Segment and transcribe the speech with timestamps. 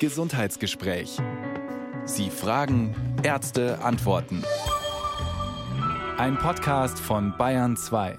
[0.00, 1.18] Gesundheitsgespräch.
[2.04, 4.44] Sie fragen, Ärzte antworten.
[6.18, 8.18] Ein Podcast von Bayern 2.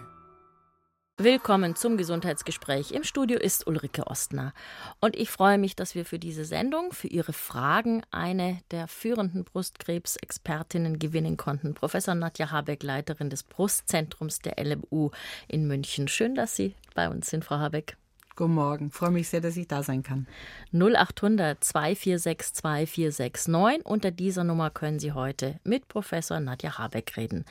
[1.17, 2.91] Willkommen zum Gesundheitsgespräch.
[2.91, 4.53] Im Studio ist Ulrike Ostner.
[5.01, 9.43] Und ich freue mich, dass wir für diese Sendung, für Ihre Fragen, eine der führenden
[9.43, 11.73] Brustkrebsexpertinnen gewinnen konnten.
[11.73, 15.11] Professor Nadja Habeck, Leiterin des Brustzentrums der LMU
[15.47, 16.07] in München.
[16.07, 17.97] Schön, dass Sie bei uns sind, Frau Habeck.
[18.37, 18.91] Guten Morgen.
[18.91, 20.27] Freue mich sehr, dass ich da sein kann.
[20.73, 23.85] 0800 246 2469.
[23.85, 27.45] Unter dieser Nummer können Sie heute mit Professor Nadja Habeck reden.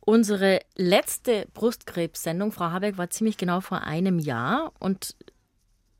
[0.00, 5.16] Unsere letzte Brustkrebssendung, Frau Habeck, war ziemlich genau vor einem Jahr und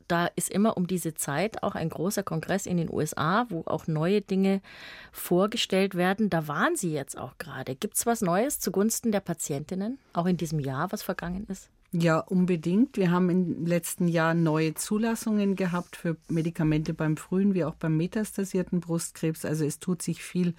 [0.06, 3.88] da ist immer um diese Zeit auch ein großer Kongress in den USA, wo auch
[3.88, 4.62] neue Dinge
[5.10, 6.30] vorgestellt werden.
[6.30, 7.74] Da waren Sie jetzt auch gerade.
[7.74, 11.68] Gibt es was Neues zugunsten der Patientinnen, auch in diesem Jahr, was vergangen ist?
[11.90, 12.98] Ja, unbedingt.
[12.98, 17.96] Wir haben im letzten Jahr neue Zulassungen gehabt für Medikamente beim frühen wie auch beim
[17.96, 19.46] metastasierten Brustkrebs.
[19.46, 20.54] Also es tut sich viel,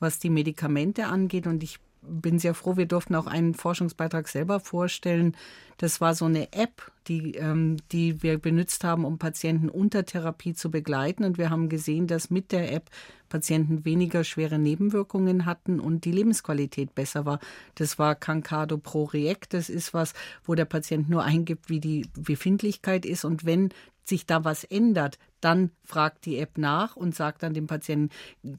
[0.00, 1.46] was die Medikamente angeht.
[1.46, 5.36] Und ich bin sehr froh, wir durften auch einen Forschungsbeitrag selber vorstellen.
[5.78, 10.54] Das war so eine App, die, ähm, die wir benutzt haben, um Patienten unter Therapie
[10.54, 11.24] zu begleiten.
[11.24, 12.90] Und wir haben gesehen, dass mit der App
[13.28, 17.40] Patienten weniger schwere Nebenwirkungen hatten und die Lebensqualität besser war.
[17.76, 19.46] Das war Cancado Pro React.
[19.50, 20.12] Das ist was,
[20.44, 23.24] wo der Patient nur eingibt, wie die Befindlichkeit ist.
[23.24, 23.70] Und wenn
[24.04, 28.10] sich da was ändert, dann fragt die App nach und sagt dann dem Patienten,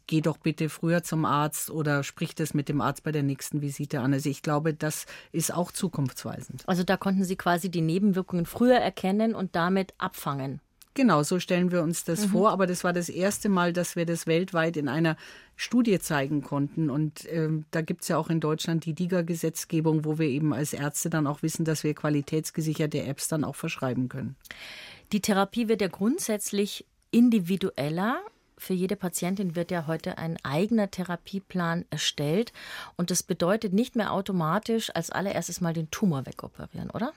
[0.07, 3.61] geh doch bitte früher zum Arzt oder sprich das mit dem Arzt bei der nächsten
[3.61, 4.13] Visite an.
[4.13, 6.63] Also ich glaube, das ist auch zukunftsweisend.
[6.67, 10.59] Also da konnten Sie quasi die Nebenwirkungen früher erkennen und damit abfangen.
[10.95, 12.31] Genau, so stellen wir uns das mhm.
[12.31, 12.51] vor.
[12.51, 15.17] Aber das war das erste Mal, dass wir das weltweit in einer
[15.55, 16.89] Studie zeigen konnten.
[16.89, 20.73] Und ähm, da gibt es ja auch in Deutschland die DIGA-Gesetzgebung, wo wir eben als
[20.73, 24.35] Ärzte dann auch wissen, dass wir qualitätsgesicherte Apps dann auch verschreiben können.
[25.13, 28.19] Die Therapie wird ja grundsätzlich individueller.
[28.57, 32.51] Für jede Patientin wird ja heute ein eigener Therapieplan erstellt.
[32.97, 37.13] Und das bedeutet nicht mehr automatisch als allererstes mal den Tumor wegoperieren, oder?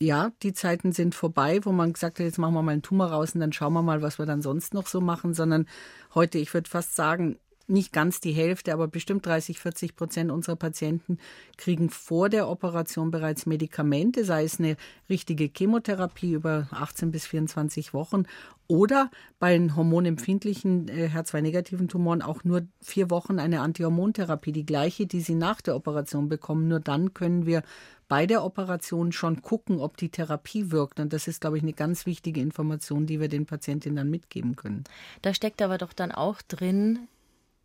[0.00, 3.08] ja, die Zeiten sind vorbei, wo man gesagt hat, jetzt machen wir mal einen Tumor
[3.08, 5.66] raus und dann schauen wir mal, was wir dann sonst noch so machen, sondern
[6.14, 7.36] heute, ich würde fast sagen,
[7.68, 11.18] nicht ganz die Hälfte, aber bestimmt 30, 40 Prozent unserer Patienten
[11.56, 14.76] kriegen vor der Operation bereits Medikamente, sei es eine
[15.08, 18.24] richtige Chemotherapie über 18 bis 24 Wochen
[18.68, 25.06] oder bei den hormonempfindlichen äh, HER2-negativen Tumoren auch nur vier Wochen eine Antihormontherapie, die gleiche,
[25.06, 26.68] die sie nach der Operation bekommen.
[26.68, 27.62] Nur dann können wir
[28.08, 31.00] bei der Operation schon gucken, ob die Therapie wirkt.
[31.00, 34.54] Und das ist, glaube ich, eine ganz wichtige Information, die wir den Patientinnen dann mitgeben
[34.54, 34.84] können.
[35.22, 37.08] Da steckt aber doch dann auch drin,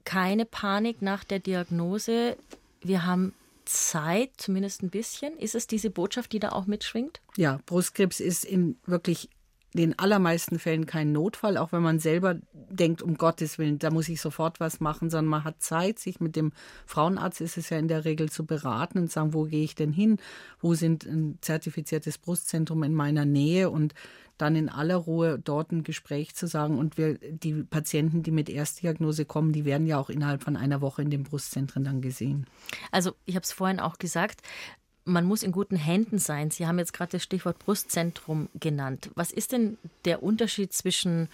[0.05, 2.37] keine Panik nach der Diagnose.
[2.81, 3.33] Wir haben
[3.65, 5.37] Zeit, zumindest ein bisschen.
[5.37, 7.21] Ist es diese Botschaft, die da auch mitschwingt?
[7.37, 9.29] Ja, Brustkrebs ist in wirklich
[9.73, 14.09] den allermeisten Fällen kein Notfall, auch wenn man selber denkt, um Gottes Willen, da muss
[14.09, 16.51] ich sofort was machen, sondern man hat Zeit, sich mit dem
[16.85, 19.91] Frauenarzt ist es ja in der Regel zu beraten und sagen, wo gehe ich denn
[19.91, 20.17] hin?
[20.59, 23.69] Wo sind ein zertifiziertes Brustzentrum in meiner Nähe?
[23.69, 23.93] Und
[24.37, 26.77] dann in aller Ruhe dort ein Gespräch zu sagen.
[26.77, 30.81] Und wir, die Patienten, die mit Erstdiagnose kommen, die werden ja auch innerhalb von einer
[30.81, 32.47] Woche in den Brustzentren dann gesehen.
[32.91, 34.41] Also ich habe es vorhin auch gesagt,
[35.05, 36.51] man muss in guten Händen sein.
[36.51, 39.09] Sie haben jetzt gerade das Stichwort Brustzentrum genannt.
[39.15, 41.29] Was ist denn der Unterschied zwischen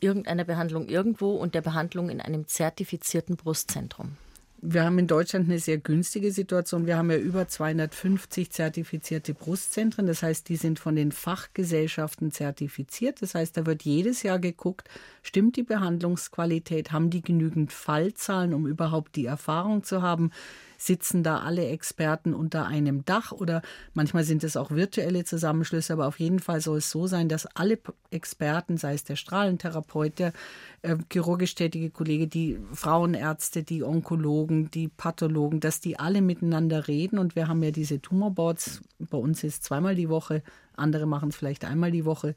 [0.00, 4.16] irgendeiner Behandlung irgendwo und der Behandlung in einem zertifizierten Brustzentrum?
[4.62, 6.86] Wir haben in Deutschland eine sehr günstige Situation.
[6.86, 10.06] Wir haben ja über 250 zertifizierte Brustzentren.
[10.06, 13.22] Das heißt, die sind von den Fachgesellschaften zertifiziert.
[13.22, 14.90] Das heißt, da wird jedes Jahr geguckt,
[15.22, 20.30] stimmt die Behandlungsqualität, haben die genügend Fallzahlen, um überhaupt die Erfahrung zu haben,
[20.80, 23.60] sitzen da alle Experten unter einem Dach oder
[23.92, 27.44] manchmal sind es auch virtuelle Zusammenschlüsse, aber auf jeden Fall soll es so sein, dass
[27.54, 27.78] alle
[28.10, 30.32] Experten, sei es der Strahlentherapeut, der
[30.80, 37.18] äh, chirurgisch tätige Kollege, die Frauenärzte, die Onkologen, die Pathologen, dass die alle miteinander reden.
[37.18, 40.42] Und wir haben ja diese Tumorboards, bei uns ist zweimal die Woche,
[40.76, 42.34] andere machen es vielleicht einmal die Woche,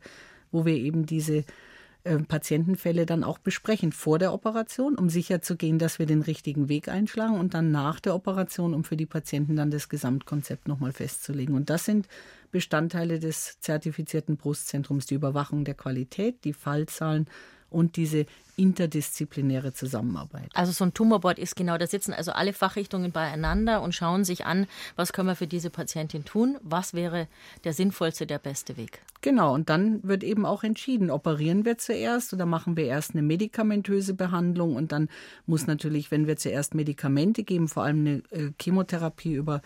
[0.51, 1.45] wo wir eben diese
[2.05, 6.89] äh, Patientenfälle dann auch besprechen vor der Operation, um sicherzugehen, dass wir den richtigen Weg
[6.89, 11.55] einschlagen und dann nach der Operation, um für die Patienten dann das Gesamtkonzept nochmal festzulegen.
[11.55, 12.07] Und das sind
[12.51, 17.27] Bestandteile des zertifizierten Brustzentrums, die Überwachung der Qualität, die Fallzahlen
[17.69, 20.49] und diese interdisziplinäre Zusammenarbeit.
[20.53, 24.45] Also so ein Tumorboard ist genau, da sitzen also alle Fachrichtungen beieinander und schauen sich
[24.45, 27.27] an, was können wir für diese Patientin tun, was wäre
[27.63, 29.01] der sinnvollste, der beste Weg.
[29.21, 33.21] Genau, und dann wird eben auch entschieden, operieren wir zuerst oder machen wir erst eine
[33.21, 35.07] medikamentöse Behandlung und dann
[35.45, 39.61] muss natürlich, wenn wir zuerst Medikamente geben, vor allem eine äh, Chemotherapie über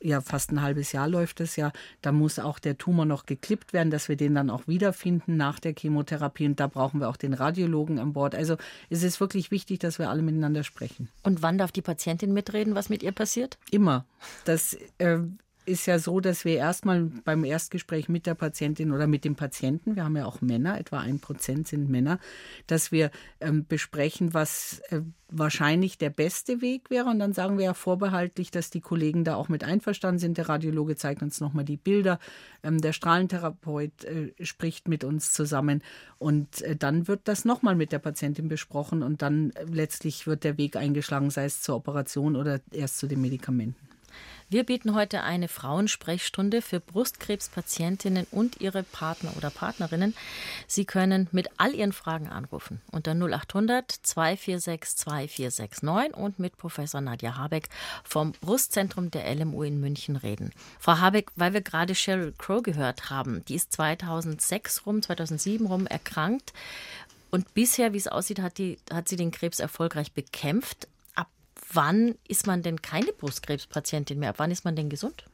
[0.00, 3.72] ja fast ein halbes Jahr läuft es ja, da muss auch der Tumor noch geklippt
[3.72, 7.16] werden, dass wir den dann auch wiederfinden nach der Chemotherapie und da brauchen wir auch
[7.16, 8.21] den Radiologen an Bord.
[8.22, 8.56] Also
[8.90, 11.08] es ist wirklich wichtig, dass wir alle miteinander sprechen.
[11.22, 13.58] Und wann darf die Patientin mitreden, was mit ihr passiert?
[13.70, 14.04] Immer.
[14.44, 15.18] Das äh,
[15.64, 19.96] ist ja so, dass wir erstmal beim Erstgespräch mit der Patientin oder mit dem Patienten,
[19.96, 22.18] wir haben ja auch Männer, etwa ein Prozent sind Männer,
[22.66, 23.10] dass wir
[23.40, 27.08] ähm, besprechen, was äh, wahrscheinlich der beste Weg wäre.
[27.08, 30.36] Und dann sagen wir ja vorbehaltlich, dass die Kollegen da auch mit einverstanden sind.
[30.36, 32.18] Der Radiologe zeigt uns nochmal die Bilder.
[32.62, 35.82] Ähm, der Strahlentherapeut äh, spricht mit uns zusammen.
[36.18, 39.02] Und äh, dann wird das nochmal mit der Patientin besprochen.
[39.02, 43.06] Und dann äh, letztlich wird der Weg eingeschlagen, sei es zur Operation oder erst zu
[43.06, 43.91] den Medikamenten.
[44.52, 50.14] Wir bieten heute eine Frauensprechstunde für Brustkrebspatientinnen und ihre Partner oder Partnerinnen.
[50.66, 57.38] Sie können mit all Ihren Fragen anrufen unter 0800 246 2469 und mit Professor Nadja
[57.38, 57.70] Habeck
[58.04, 60.52] vom Brustzentrum der LMU in München reden.
[60.78, 65.86] Frau Habeck, weil wir gerade Sheryl Crow gehört haben, die ist 2006 rum, 2007 rum
[65.86, 66.52] erkrankt.
[67.30, 70.88] Und bisher, wie es aussieht, hat, die, hat sie den Krebs erfolgreich bekämpft
[71.72, 74.30] wann ist man denn keine Brustkrebspatientin mehr?
[74.30, 75.24] Ab wann ist man denn gesund?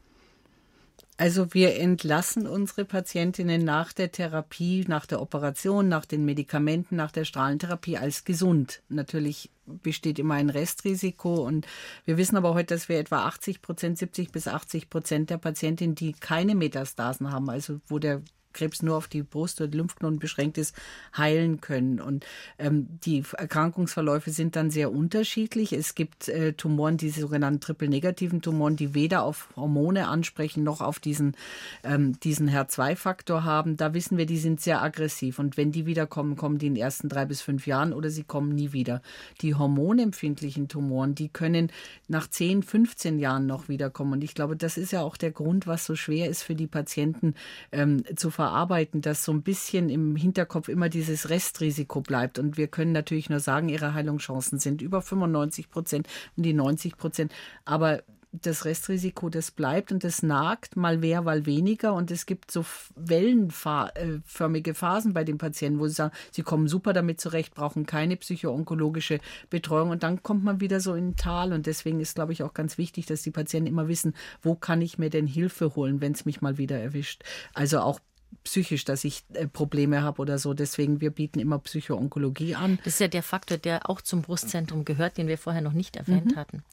[1.21, 7.11] Also wir entlassen unsere Patientinnen nach der Therapie, nach der Operation, nach den Medikamenten, nach
[7.11, 8.83] der Strahlentherapie als gesund.
[8.89, 11.67] Natürlich besteht immer ein Restrisiko und
[12.05, 15.97] wir wissen aber heute, dass wir etwa 80 Prozent, 70 bis 80 Prozent der Patientinnen,
[15.97, 18.23] die keine Metastasen haben, also wo der
[18.59, 20.75] Krebs nur auf die Brust oder die Lymphknoten beschränkt ist,
[21.17, 22.01] heilen können.
[22.01, 22.27] Und
[22.59, 25.73] ähm, die Erkrankungsverläufe sind dann sehr unterschiedlich.
[25.73, 30.99] Es gibt äh, Tumoren, diese sogenannten triple-negativen Tumoren, die weder auf Hormone ansprechen noch auf
[30.99, 31.37] diesen,
[31.85, 33.77] ähm, diesen HER2-Faktor haben.
[33.77, 35.39] Da wissen wir, die sind sehr aggressiv.
[35.39, 38.25] Und wenn die wiederkommen, kommen die in den ersten drei bis fünf Jahren oder sie
[38.25, 39.03] kommen nie wieder.
[39.41, 41.71] Die hormonempfindlichen Tumoren, die können
[42.09, 44.15] nach 10, 15 Jahren noch wiederkommen.
[44.15, 46.67] Und ich glaube, das ist ja auch der Grund, was so schwer ist für die
[46.67, 47.35] Patienten
[47.71, 52.39] ähm, zu verarbeiten verarbeiten, dass so ein bisschen im Hinterkopf immer dieses Restrisiko bleibt.
[52.39, 56.97] Und wir können natürlich nur sagen, ihre Heilungschancen sind über 95 Prozent und die 90
[56.97, 57.33] Prozent.
[57.67, 58.03] Aber
[58.33, 61.95] das Restrisiko, das bleibt und das nagt, mal mehr, mal weniger.
[61.95, 62.65] Und es gibt so
[62.95, 68.17] wellenförmige Phasen bei den Patienten, wo sie sagen, sie kommen super damit zurecht, brauchen keine
[68.17, 69.21] psychoonkologische
[69.51, 69.91] Betreuung.
[69.91, 71.53] Und dann kommt man wieder so in ein Tal.
[71.53, 74.83] Und deswegen ist, glaube ich, auch ganz wichtig, dass die Patienten immer wissen, wo kann
[74.83, 77.25] ich mir denn Hilfe holen, wenn es mich mal wieder erwischt.
[77.55, 77.99] Also auch
[78.45, 80.55] psychisch, dass ich äh, Probleme habe oder so.
[80.55, 82.79] Deswegen, wir bieten immer Psychoonkologie an.
[82.85, 85.97] Das ist ja der Faktor, der auch zum Brustzentrum gehört, den wir vorher noch nicht
[85.97, 86.37] erwähnt mhm.
[86.37, 86.65] hatten.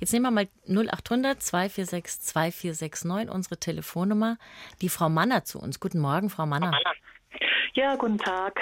[0.00, 4.38] Jetzt nehmen wir mal 0800 246 2469, unsere Telefonnummer.
[4.80, 5.80] Die Frau Manner zu uns.
[5.80, 6.66] Guten Morgen, Frau Manner.
[6.66, 7.05] Frau Manner.
[7.76, 8.58] Ja, guten Tag.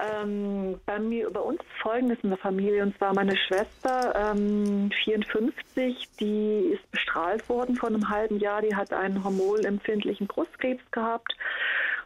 [0.00, 6.08] Ähm, bei mir, bei uns folgendes in der Familie, und zwar meine Schwester, ähm, 54,
[6.20, 11.34] die ist bestrahlt worden vor einem halben Jahr, die hat einen hormonempfindlichen Brustkrebs gehabt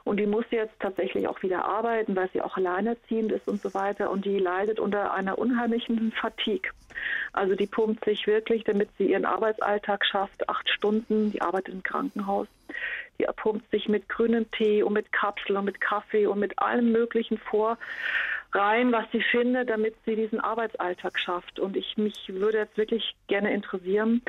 [0.04, 3.72] und die muss jetzt tatsächlich auch wieder arbeiten, weil sie auch alleinerziehend ist und so
[3.74, 4.10] weiter.
[4.10, 6.70] Und die leidet unter einer unheimlichen Fatigue.
[7.32, 11.82] Also die pumpt sich wirklich, damit sie ihren Arbeitsalltag schafft, acht Stunden, die arbeitet im
[11.82, 12.48] Krankenhaus.
[13.18, 16.90] Die pumpt sich mit grünem Tee und mit Kapseln und mit Kaffee und mit allem
[16.90, 17.78] Möglichen vor
[18.54, 21.58] rein, was sie findet, damit sie diesen Arbeitsalltag schafft.
[21.58, 24.22] Und ich mich würde jetzt wirklich gerne interessieren,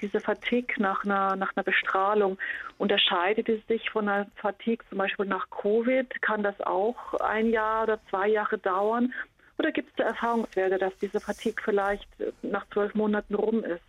[0.00, 2.38] diese Fatigue nach einer, nach einer Bestrahlung,
[2.78, 6.22] unterscheidet es sich von einer Fatigue zum Beispiel nach Covid?
[6.22, 9.12] Kann das auch ein Jahr oder zwei Jahre dauern?
[9.58, 12.08] Oder gibt es da Erfahrungswerte, dass diese Fatigue vielleicht
[12.42, 13.82] nach zwölf Monaten rum ist?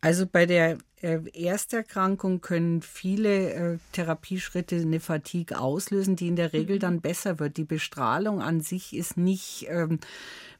[0.00, 6.78] Also bei der Ersterkrankung können viele äh, Therapieschritte eine Fatigue auslösen, die in der Regel
[6.78, 7.56] dann besser wird.
[7.56, 10.00] Die Bestrahlung an sich ist nicht ähm,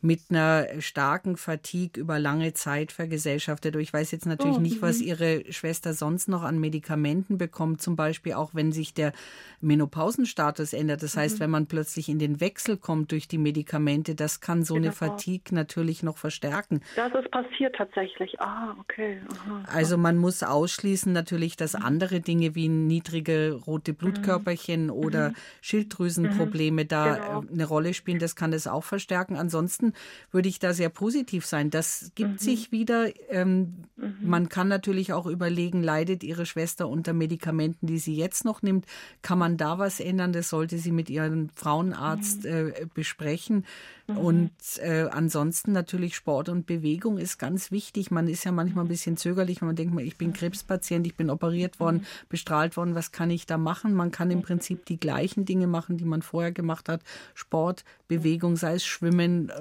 [0.04, 3.74] mit einer starken Fatigue über lange Zeit vergesellschaftet.
[3.76, 5.06] Ich weiß jetzt natürlich oh, nicht, was mhm.
[5.06, 9.14] Ihre Schwester sonst noch an Medikamenten bekommt, zum Beispiel auch wenn sich der
[9.62, 11.02] Menopausenstatus ändert.
[11.02, 11.40] Das heißt, mhm.
[11.40, 15.54] wenn man plötzlich in den Wechsel kommt durch die Medikamente, das kann so eine Fatigue
[15.54, 16.82] natürlich noch verstärken.
[16.96, 18.38] Das ist passiert tatsächlich.
[18.40, 19.22] Ah, okay.
[19.30, 19.62] Aha.
[19.72, 24.90] Also man muss muss ausschließen natürlich, dass andere Dinge wie niedrige rote Blutkörperchen mhm.
[24.90, 25.34] oder mhm.
[25.60, 27.42] Schilddrüsenprobleme da genau.
[27.42, 28.18] Äh, eine Rolle spielen.
[28.18, 29.36] Das kann es auch verstärken.
[29.36, 29.92] Ansonsten
[30.32, 31.70] würde ich da sehr positiv sein.
[31.70, 33.10] Das gibt sich wieder.
[33.28, 33.84] Ähm,
[34.20, 38.86] man kann natürlich auch überlegen, leidet Ihre Schwester unter Medikamenten, die sie jetzt noch nimmt?
[39.22, 40.32] Kann man da was ändern?
[40.32, 43.64] Das sollte sie mit ihrem Frauenarzt äh, besprechen.
[44.06, 44.18] Mhm.
[44.18, 48.10] Und äh, ansonsten natürlich Sport und Bewegung ist ganz wichtig.
[48.10, 51.30] Man ist ja manchmal ein bisschen zögerlich, wenn man denkt, ich bin Krebspatient, ich bin
[51.30, 52.06] operiert worden, mhm.
[52.28, 53.94] bestrahlt worden, was kann ich da machen?
[53.94, 57.02] Man kann im Prinzip die gleichen Dinge machen, die man vorher gemacht hat.
[57.34, 59.54] Sport, Bewegung, sei es Schwimmen, äh,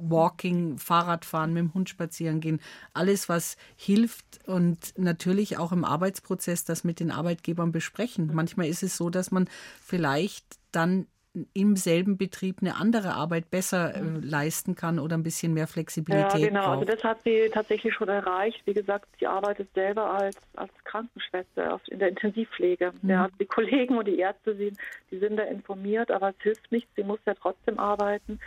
[0.00, 2.60] Walking, Fahrradfahren, mit dem Hund spazieren gehen.
[2.92, 8.30] Alles, was hilft und natürlich auch im Arbeitsprozess das mit den Arbeitgebern besprechen.
[8.32, 9.48] Manchmal ist es so, dass man
[9.80, 11.06] vielleicht dann
[11.52, 16.40] im selben Betrieb eine andere Arbeit besser äh, leisten kann oder ein bisschen mehr Flexibilität.
[16.40, 16.60] Ja, genau.
[16.60, 16.90] Also braucht.
[16.90, 18.60] Also das hat sie tatsächlich schon erreicht.
[18.64, 22.92] Wie gesagt, sie arbeitet selber als, als Krankenschwester in der Intensivpflege.
[23.02, 23.10] Mhm.
[23.10, 24.72] Ja, die Kollegen und die Ärzte, die,
[25.10, 26.90] die sind da informiert, aber es hilft nichts.
[26.96, 28.40] Sie muss ja trotzdem arbeiten.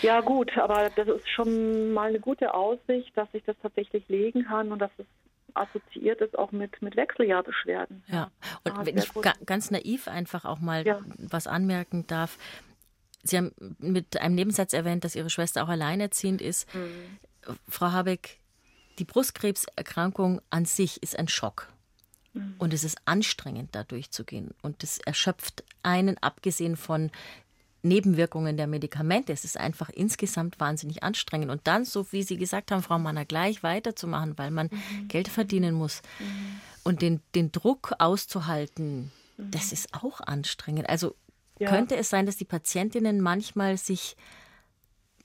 [0.00, 4.44] Ja gut, aber das ist schon mal eine gute Aussicht, dass ich das tatsächlich legen
[4.44, 5.06] kann und dass es
[5.54, 8.02] assoziiert ist auch mit, mit Wechseljahrbeschwerden.
[8.08, 8.30] Ja,
[8.64, 11.00] und ah, wenn ich ga, ganz naiv einfach auch mal ja.
[11.16, 12.38] was anmerken darf.
[13.22, 16.72] Sie haben mit einem Nebensatz erwähnt, dass Ihre Schwester auch alleinerziehend ist.
[16.74, 17.18] Mhm.
[17.68, 18.38] Frau Habeck,
[18.98, 21.68] die Brustkrebserkrankung an sich ist ein Schock.
[22.34, 22.56] Mhm.
[22.58, 24.50] Und es ist anstrengend, da durchzugehen.
[24.62, 27.10] Und es erschöpft einen, abgesehen von
[27.84, 29.32] Nebenwirkungen der Medikamente.
[29.32, 31.50] Es ist einfach insgesamt wahnsinnig anstrengend.
[31.50, 35.08] Und dann, so wie Sie gesagt haben, Frau Manner, gleich weiterzumachen, weil man mhm.
[35.08, 36.60] Geld verdienen muss mhm.
[36.82, 39.50] und den, den Druck auszuhalten, mhm.
[39.50, 40.88] das ist auch anstrengend.
[40.88, 41.14] Also
[41.58, 41.68] ja.
[41.68, 44.16] könnte es sein, dass die Patientinnen manchmal sich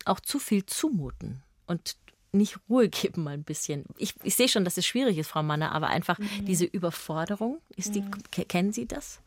[0.06, 1.96] auch zu viel zumuten und
[2.32, 3.86] nicht Ruhe geben mal ein bisschen.
[3.98, 6.46] Ich, ich sehe schon, dass es schwierig ist, Frau Manner, aber einfach mhm.
[6.46, 8.48] diese Überforderung, ist die, mhm.
[8.48, 9.22] kennen Sie das?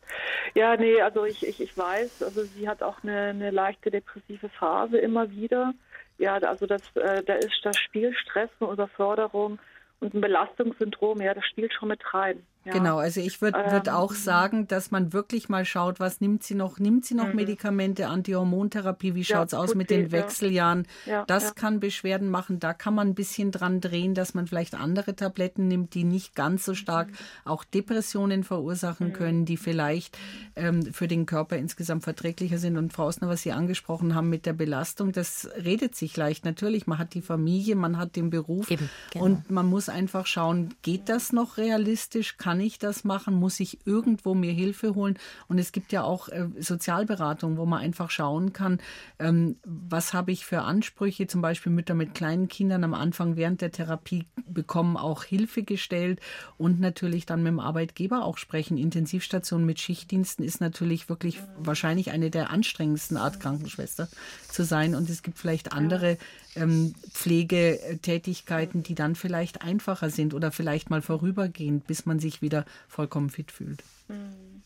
[0.53, 4.49] Ja, nee, also ich, ich, ich weiß, also sie hat auch eine, eine leichte depressive
[4.49, 5.73] Phase immer wieder.
[6.17, 9.59] Ja, also das, äh, da ist das Spiel Stress und Überforderung
[9.99, 12.45] und ein Belastungssyndrom, ja, das spielt schon mit rein.
[12.65, 12.71] Ja.
[12.71, 16.43] Genau, also ich würde würd ähm, auch sagen, dass man wirklich mal schaut, was nimmt
[16.43, 16.79] sie noch?
[16.79, 17.35] Nimmt sie noch mhm.
[17.35, 19.15] Medikamente, Antihormontherapie?
[19.15, 20.87] Wie schaut es ja, aus mit den Wechseljahren?
[21.05, 22.59] Ja, das kann Beschwerden machen.
[22.59, 26.35] Da kann man ein bisschen dran drehen, dass man vielleicht andere Tabletten nimmt, die nicht
[26.35, 27.15] ganz so stark mhm.
[27.43, 29.13] auch Depressionen verursachen mhm.
[29.13, 30.17] können, die vielleicht
[30.55, 32.77] ähm, für den Körper insgesamt verträglicher sind.
[32.77, 36.45] Und Frau Osner, was Sie angesprochen haben mit der Belastung, das redet sich leicht.
[36.45, 39.25] Natürlich, man hat die Familie, man hat den Beruf Eben, genau.
[39.25, 42.37] und man muss einfach schauen, geht das noch realistisch?
[42.37, 43.33] Kann kann ich das machen?
[43.33, 45.17] Muss ich irgendwo mir Hilfe holen?
[45.47, 48.79] Und es gibt ja auch äh, Sozialberatung, wo man einfach schauen kann,
[49.17, 51.25] ähm, was habe ich für Ansprüche?
[51.25, 56.19] Zum Beispiel Mütter mit kleinen Kindern am Anfang während der Therapie bekommen auch Hilfe gestellt
[56.59, 58.77] und natürlich dann mit dem Arbeitgeber auch sprechen.
[58.77, 64.09] Intensivstation mit Schichtdiensten ist natürlich wirklich wahrscheinlich eine der anstrengendsten Art Krankenschwester
[64.47, 64.93] zu sein.
[64.93, 66.19] Und es gibt vielleicht andere
[66.55, 72.65] ähm, Pflegetätigkeiten, die dann vielleicht einfacher sind oder vielleicht mal vorübergehend, bis man sich wieder
[72.87, 73.83] vollkommen fit fühlt.
[74.07, 74.63] Hm.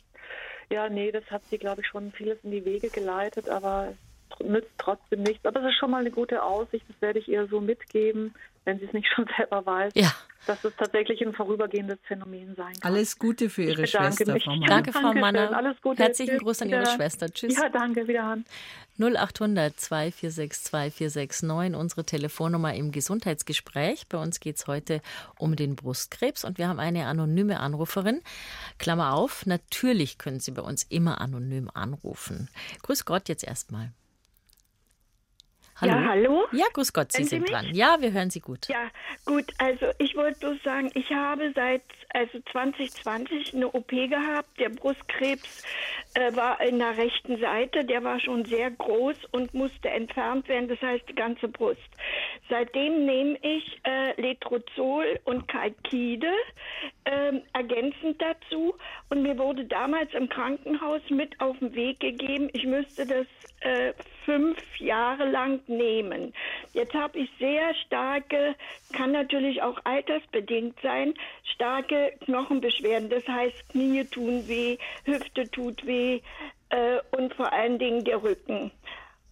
[0.70, 3.94] Ja, nee, das hat sie, glaube ich, schon vieles in die Wege geleitet, aber
[4.43, 5.46] nützt trotzdem nichts.
[5.46, 8.34] Aber es ist schon mal eine gute Aussicht, das werde ich ihr so mitgeben,
[8.67, 9.93] wenn sie es nicht schon selber weiß.
[9.96, 10.13] Ja.
[10.46, 12.93] Dass es tatsächlich ein vorübergehendes Phänomen sein kann.
[12.93, 14.46] Alles Gute für Ihre Schwester, mich.
[14.46, 14.69] Frau Mann.
[14.69, 15.57] Danke, Frau Manner.
[15.57, 16.03] Alles Gute.
[16.03, 17.29] Herzlichen Gruß an Ihre Schwester.
[17.29, 17.57] Tschüss.
[17.57, 18.07] Ja, danke.
[18.07, 18.46] Wiederhören.
[19.00, 24.07] 0800 2462 2469, unsere Telefonnummer im Gesundheitsgespräch.
[24.07, 25.01] Bei uns geht es heute
[25.38, 28.22] um den Brustkrebs und wir haben eine anonyme Anruferin.
[28.77, 32.50] Klammer auf, natürlich können Sie bei uns immer anonym anrufen.
[32.84, 33.91] Grüß Gott jetzt erstmal.
[35.79, 35.93] Hallo?
[35.93, 36.48] Ja, hallo?
[36.53, 37.51] Ja, grüß Gott, Sie, Sie sind mich?
[37.51, 37.67] dran.
[37.72, 38.67] Ja, wir hören Sie gut.
[38.67, 38.89] Ja,
[39.25, 39.46] gut.
[39.60, 44.60] Also ich wollte bloß sagen, ich habe seit also 2020 eine OP gehabt.
[44.60, 45.63] Der Brustkrebs
[46.15, 47.86] äh, war in der rechten Seite.
[47.86, 50.67] Der war schon sehr groß und musste entfernt werden.
[50.67, 51.81] Das heißt die ganze Brust.
[52.50, 56.31] Seitdem nehme ich äh, Letrozol und Kalkide
[57.03, 58.75] äh, ergänzend dazu.
[59.10, 63.27] Und mir wurde damals im Krankenhaus mit auf den Weg gegeben, ich müsste das
[63.61, 63.93] äh,
[64.25, 66.33] fünf Jahre lang nehmen.
[66.73, 68.55] Jetzt habe ich sehr starke,
[68.93, 71.13] kann natürlich auch altersbedingt sein,
[71.55, 73.09] starke Knochenbeschwerden.
[73.09, 76.21] Das heißt, Knie tun weh, Hüfte tut weh
[76.69, 78.71] äh, und vor allen Dingen der Rücken.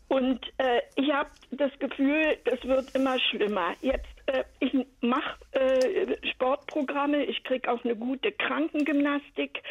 [0.08, 3.74] Und äh, ich habe das Gefühl, das wird immer schlimmer.
[3.82, 9.62] Jetzt, äh, ich mache äh, Sportprogramme, ich kriege auch eine gute Krankengymnastik.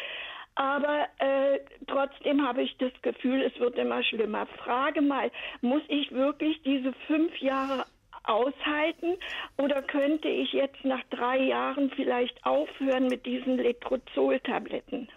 [0.55, 4.45] Aber äh, trotzdem habe ich das Gefühl, es wird immer schlimmer.
[4.63, 5.29] Frage mal,
[5.61, 7.85] muss ich wirklich diese fünf Jahre
[8.23, 9.17] aushalten
[9.57, 15.09] oder könnte ich jetzt nach drei Jahren vielleicht aufhören mit diesen Letrozol-Tabletten?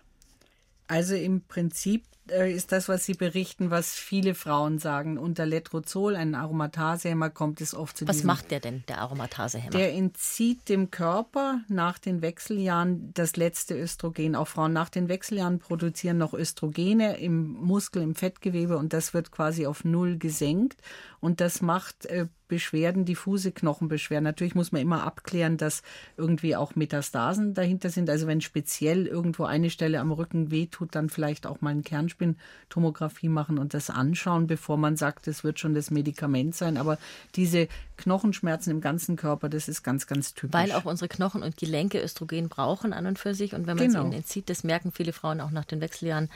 [0.88, 5.19] Also im Prinzip ist das, was Sie berichten, was viele Frauen sagen.
[5.19, 9.71] Unter Letrozol, ein Aromatasehemmer, kommt es oft zu Was macht der denn, der Aromatasehemmer?
[9.71, 14.37] Der entzieht dem Körper nach den Wechseljahren das letzte Östrogen.
[14.37, 19.31] Auch Frauen nach den Wechseljahren produzieren noch Östrogene im Muskel, im Fettgewebe und das wird
[19.31, 20.81] quasi auf Null gesenkt.
[21.21, 24.25] Und das macht äh, Beschwerden, diffuse Knochenbeschwerden.
[24.25, 25.83] Natürlich muss man immer abklären, dass
[26.17, 28.09] irgendwie auch Metastasen dahinter sind.
[28.09, 31.83] Also wenn speziell irgendwo eine Stelle am Rücken wehtut, dann vielleicht auch mal eine
[32.19, 36.77] Kernspintomographie machen und das anschauen, bevor man sagt, es wird schon das Medikament sein.
[36.77, 36.99] Aber
[37.35, 40.53] diese Knochenschmerzen im ganzen Körper, das ist ganz, ganz typisch.
[40.53, 43.55] Weil auch unsere Knochen und Gelenke Östrogen brauchen an und für sich.
[43.55, 44.01] Und wenn man genau.
[44.01, 46.29] es ihnen entzieht, das merken viele Frauen auch nach den Wechseljahren,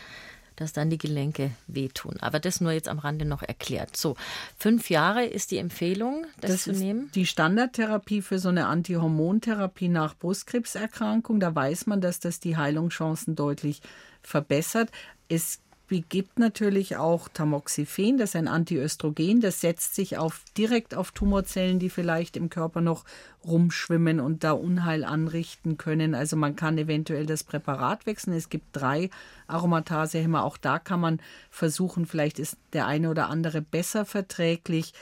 [0.57, 2.19] dass dann die Gelenke wehtun.
[2.21, 3.97] Aber das nur jetzt am Rande noch erklärt.
[3.97, 4.17] So,
[4.59, 7.11] fünf Jahre ist die Empfehlung, das, das zu nehmen?
[7.15, 11.41] Die Standardtherapie für so eine Antihormontherapie nach Brustkrebserkrankung.
[11.41, 13.81] Da weiß man, dass das die Heilungschancen deutlich
[14.21, 14.91] verbessert.
[15.29, 15.62] Es
[16.01, 21.79] gibt natürlich auch Tamoxifen, das ist ein Antiöstrogen, das setzt sich auf, direkt auf Tumorzellen,
[21.79, 23.05] die vielleicht im Körper noch
[23.45, 26.15] rumschwimmen und da Unheil anrichten können.
[26.15, 28.35] Also man kann eventuell das Präparat wechseln.
[28.35, 29.11] Es gibt drei
[29.49, 30.45] Aromatasehemmer.
[30.45, 31.21] Auch da kann man
[31.51, 34.95] versuchen, vielleicht ist der eine oder andere besser verträglich.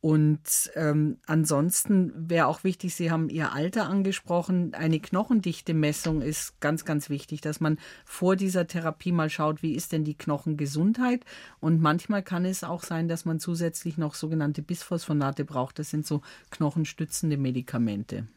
[0.00, 6.84] Und ähm, ansonsten wäre auch wichtig, Sie haben Ihr Alter angesprochen, eine Knochendichte-Messung ist ganz,
[6.84, 11.24] ganz wichtig, dass man vor dieser Therapie mal schaut, wie ist denn die Knochengesundheit.
[11.60, 15.80] Und manchmal kann es auch sein, dass man zusätzlich noch sogenannte Bisphosphonate braucht.
[15.80, 18.28] Das sind so knochenstützende Medikamente.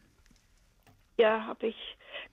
[1.16, 1.76] Ja, habe ich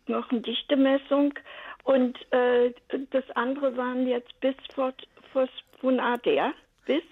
[0.07, 1.35] Knochendichte-Messung.
[1.83, 2.73] Und äh,
[3.11, 6.51] das andere waren jetzt Bisphosphonate, ja?
[6.85, 7.03] Bis?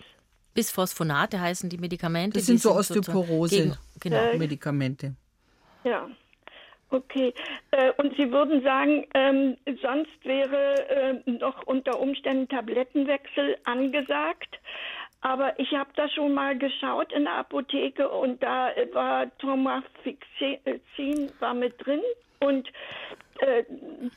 [0.57, 2.39] Bisphosphonate heißen die Medikamente.
[2.39, 5.13] Das sind so Osteoporose-Medikamente.
[5.83, 5.95] Genau.
[5.95, 6.09] Ja.
[6.89, 7.31] Okay.
[7.69, 14.59] Äh, und Sie würden sagen, ähm, sonst wäre äh, noch unter Umständen Tablettenwechsel angesagt.
[15.21, 21.53] Aber ich habe da schon mal geschaut in der Apotheke und da war Tomafixin war
[21.53, 22.01] mit drin
[22.39, 22.67] und
[23.41, 23.63] äh,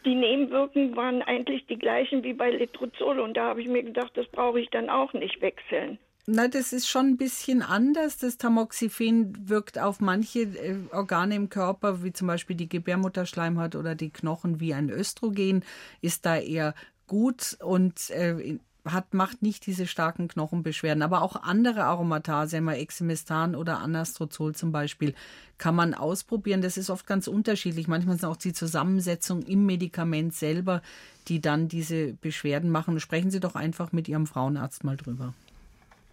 [0.07, 4.13] die Nebenwirkungen waren eigentlich die gleichen wie bei Letrozol und da habe ich mir gedacht,
[4.15, 5.99] das brauche ich dann auch nicht wechseln.
[6.27, 8.19] Na, das ist schon ein bisschen anders.
[8.19, 13.95] Das Tamoxifen wirkt auf manche äh, Organe im Körper, wie zum Beispiel die Gebärmutterschleimhaut oder
[13.95, 15.65] die Knochen, wie ein Östrogen,
[16.03, 16.75] ist da eher
[17.07, 21.03] gut und äh, hat, macht nicht diese starken Knochenbeschwerden.
[21.03, 25.15] Aber auch andere Aromatasehemmer, Exemestan oder Anastrozol zum Beispiel,
[25.59, 26.63] kann man ausprobieren.
[26.63, 27.89] Das ist oft ganz unterschiedlich.
[27.89, 30.83] Manchmal sind auch die Zusammensetzung im Medikament selber,
[31.29, 33.01] die dann diese Beschwerden machen.
[33.01, 35.35] Sprechen Sie doch einfach mit Ihrem Frauenarzt mal drüber.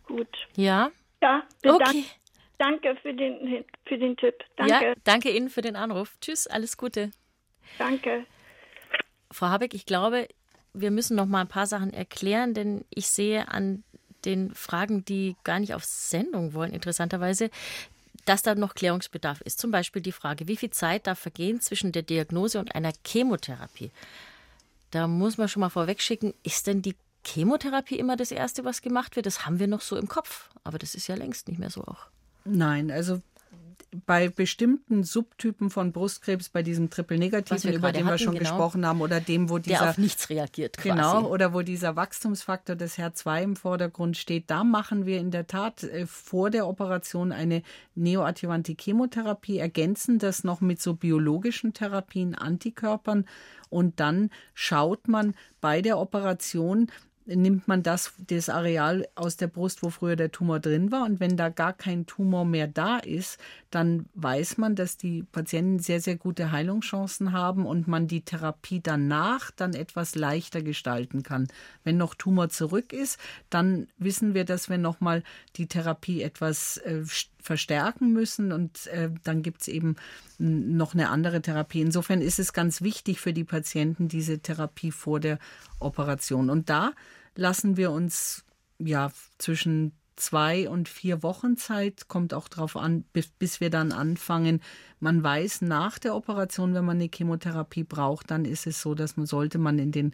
[0.07, 0.27] Gut.
[0.55, 0.91] Ja?
[1.21, 2.05] Ja, okay.
[2.57, 4.43] Danke für den, für den Tipp.
[4.55, 4.73] Danke.
[4.73, 6.17] Ja, danke Ihnen für den Anruf.
[6.21, 7.11] Tschüss, alles Gute.
[7.77, 8.25] Danke.
[9.31, 10.27] Frau Habeck, ich glaube,
[10.73, 13.83] wir müssen noch mal ein paar Sachen erklären, denn ich sehe an
[14.25, 17.49] den Fragen, die gar nicht auf Sendung wollen, interessanterweise,
[18.25, 19.59] dass da noch Klärungsbedarf ist.
[19.59, 23.91] Zum Beispiel die Frage, wie viel Zeit darf vergehen zwischen der Diagnose und einer Chemotherapie?
[24.91, 26.95] Da muss man schon mal vorwegschicken, ist denn die
[27.27, 29.25] Chemotherapie immer das Erste, was gemacht wird.
[29.25, 30.49] Das haben wir noch so im Kopf.
[30.63, 32.07] Aber das ist ja längst nicht mehr so auch.
[32.45, 33.21] Nein, also
[34.05, 39.01] bei bestimmten Subtypen von Brustkrebs, bei diesem Triple-Negativen, über den wir schon genau, gesprochen haben,
[39.01, 39.79] oder dem, wo dieser.
[39.79, 40.89] Der auf nichts reagiert, quasi.
[40.89, 45.47] Genau, oder wo dieser Wachstumsfaktor des HER2 im Vordergrund steht, da machen wir in der
[45.47, 47.63] Tat äh, vor der Operation eine
[47.95, 53.25] neoadjuvante Chemotherapie, ergänzen das noch mit so biologischen Therapien, Antikörpern.
[53.69, 56.91] Und dann schaut man bei der Operation,
[57.27, 61.03] nimmt man das, das Areal aus der Brust, wo früher der Tumor drin war.
[61.03, 63.37] Und wenn da gar kein Tumor mehr da ist,
[63.69, 68.79] dann weiß man, dass die Patienten sehr, sehr gute Heilungschancen haben und man die Therapie
[68.81, 71.47] danach dann etwas leichter gestalten kann.
[71.83, 75.23] Wenn noch Tumor zurück ist, dann wissen wir, dass wir nochmal
[75.57, 77.03] die Therapie etwas äh,
[77.47, 79.95] verstärken müssen und äh, dann gibt es eben
[80.37, 81.81] noch eine andere Therapie.
[81.81, 85.39] Insofern ist es ganz wichtig für die Patienten, diese Therapie vor der
[85.79, 86.49] Operation.
[86.51, 86.91] Und da
[87.35, 88.43] lassen wir uns
[88.77, 93.91] ja zwischen zwei und vier Wochen Zeit, kommt auch darauf an, bis, bis, wir dann
[93.91, 94.61] anfangen.
[94.99, 99.15] Man weiß nach der Operation, wenn man eine Chemotherapie braucht, dann ist es so, dass
[99.15, 100.13] man sollte man in den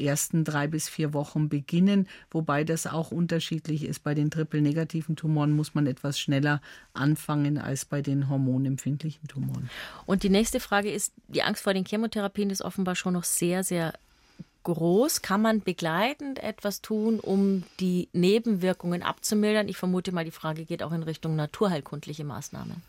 [0.00, 4.02] ersten drei bis vier Wochen beginnen, wobei das auch unterschiedlich ist.
[4.02, 6.60] Bei den triple-negativen Tumoren muss man etwas schneller
[6.94, 9.70] anfangen als bei den hormonempfindlichen Tumoren.
[10.06, 13.64] Und die nächste Frage ist, die Angst vor den Chemotherapien ist offenbar schon noch sehr,
[13.64, 13.94] sehr
[14.64, 15.22] groß.
[15.22, 19.68] Kann man begleitend etwas tun, um die Nebenwirkungen abzumildern?
[19.68, 22.82] Ich vermute mal, die Frage geht auch in Richtung naturheilkundliche Maßnahmen.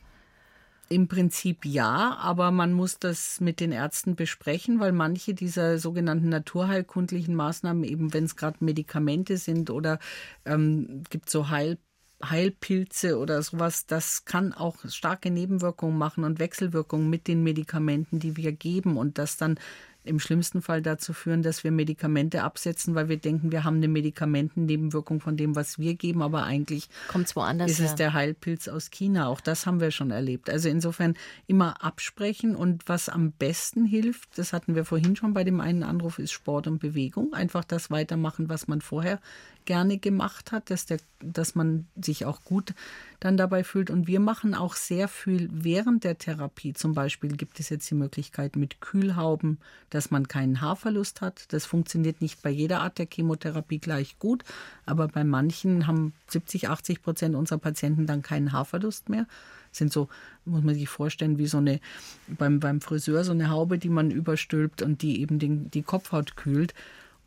[0.91, 6.27] Im Prinzip ja, aber man muss das mit den Ärzten besprechen, weil manche dieser sogenannten
[6.27, 9.99] naturheilkundlichen Maßnahmen, eben wenn es gerade Medikamente sind oder
[10.43, 11.77] ähm, gibt so Heil
[12.23, 18.37] Heilpilze oder sowas, das kann auch starke Nebenwirkungen machen und Wechselwirkungen mit den Medikamenten, die
[18.37, 19.57] wir geben und das dann
[20.03, 23.87] im schlimmsten Fall dazu führen, dass wir Medikamente absetzen, weil wir denken, wir haben eine
[23.87, 27.95] Medikamentennebenwirkung von dem, was wir geben, aber eigentlich Kommt's woanders ist es her.
[27.97, 29.27] der Heilpilz aus China.
[29.27, 30.49] Auch das haben wir schon erlebt.
[30.49, 35.43] Also insofern immer absprechen und was am besten hilft, das hatten wir vorhin schon bei
[35.43, 37.33] dem einen Anruf, ist Sport und Bewegung.
[37.33, 39.19] Einfach das weitermachen, was man vorher
[39.65, 42.73] gerne gemacht hat, dass, der, dass man sich auch gut
[43.19, 43.89] dann dabei fühlt.
[43.89, 46.73] Und wir machen auch sehr viel während der Therapie.
[46.73, 51.51] Zum Beispiel gibt es jetzt die Möglichkeit mit Kühlhauben, dass man keinen Haarverlust hat.
[51.53, 54.43] Das funktioniert nicht bei jeder Art der Chemotherapie gleich gut,
[54.85, 59.27] aber bei manchen haben 70, 80 Prozent unserer Patienten dann keinen Haarverlust mehr
[59.71, 60.09] sind so,
[60.45, 61.79] muss man sich vorstellen, wie so eine,
[62.27, 66.35] beim, beim Friseur so eine Haube, die man überstülpt und die eben den, die Kopfhaut
[66.35, 66.73] kühlt.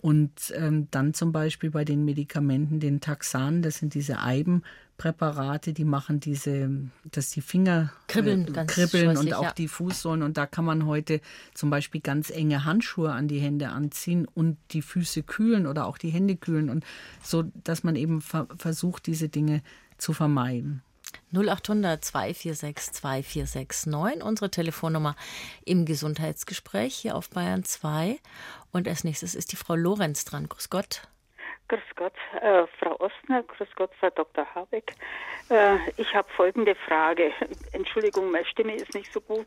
[0.04, 5.86] Und ähm, dann zum Beispiel bei den Medikamenten, den Taxan, das sind diese Eibenpräparate, die
[5.86, 6.68] machen diese,
[7.10, 9.52] dass die Finger Kribbeln, äh, kribbeln und auch ja.
[9.52, 10.22] die Fußsohlen.
[10.22, 11.22] Und da kann man heute
[11.54, 15.96] zum Beispiel ganz enge Handschuhe an die Hände anziehen und die Füße kühlen oder auch
[15.96, 16.68] die Hände kühlen.
[16.68, 16.84] Und
[17.22, 19.62] so, dass man eben ver versucht, diese Dinge
[19.96, 20.82] zu vermeiden.
[21.34, 25.16] 0800 246 2469, unsere Telefonnummer
[25.64, 28.18] im Gesundheitsgespräch hier auf Bayern 2.
[28.72, 30.48] Und als nächstes ist die Frau Lorenz dran.
[30.48, 31.02] Grüß Gott.
[31.68, 34.46] Grüß Gott, äh, Frau Ostner, grüß Gott, Frau Dr.
[34.54, 34.92] Habeck.
[35.48, 37.32] Äh, ich habe folgende Frage.
[37.72, 39.46] Entschuldigung, meine Stimme ist nicht so gut,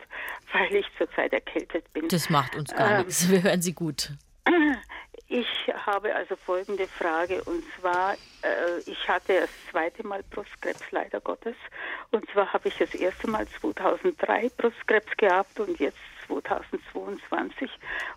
[0.52, 2.08] weil ich zurzeit erkältet bin.
[2.08, 3.30] Das macht uns gar Ähm, nichts.
[3.30, 4.14] Wir hören Sie gut.
[5.30, 5.48] Ich
[5.86, 11.56] habe also folgende Frage und zwar, äh, ich hatte das zweite Mal Brustkrebs, leider Gottes.
[12.12, 17.70] Und zwar habe ich das erste Mal 2003 Brustkrebs gehabt und jetzt 2022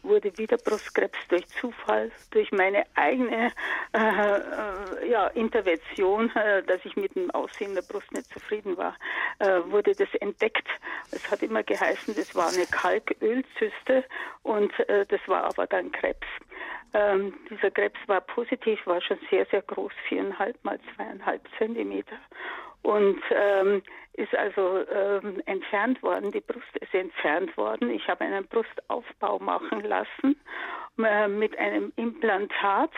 [0.02, 3.52] wurde wieder Brustkrebs durch Zufall, durch meine eigene
[3.92, 8.96] äh, äh, ja, Intervention, äh, dass ich mit dem Aussehen der Brust nicht zufrieden war,
[9.38, 10.68] äh, wurde das entdeckt.
[11.10, 14.04] Es hat immer geheißen, das war eine Kalkölzyste
[14.42, 16.26] und äh, das war aber dann Krebs.
[16.92, 22.16] Ähm, dieser Krebs war positiv, war schon sehr, sehr groß, viereinhalb mal zweieinhalb Zentimeter
[22.82, 23.82] und ähm,
[24.20, 26.30] ist also ähm, entfernt worden.
[26.30, 27.90] Die Brust ist entfernt worden.
[27.90, 30.36] Ich habe einen Brustaufbau machen lassen
[30.98, 32.92] äh, mit einem Implantat.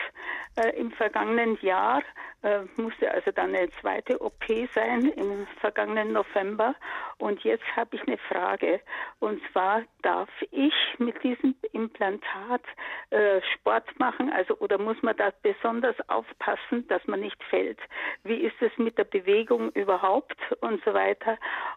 [0.55, 2.03] Äh, Im vergangenen Jahr
[2.43, 6.75] äh, musste also dann eine zweite OP sein im vergangenen November.
[7.17, 8.81] Und jetzt habe ich eine Frage.
[9.19, 12.61] Und zwar darf ich mit diesem Implantat
[13.09, 14.31] äh, Sport machen?
[14.31, 17.79] Also oder muss man da besonders aufpassen, dass man nicht fällt?
[18.23, 21.12] Wie ist es mit der Bewegung überhaupt und so weiter?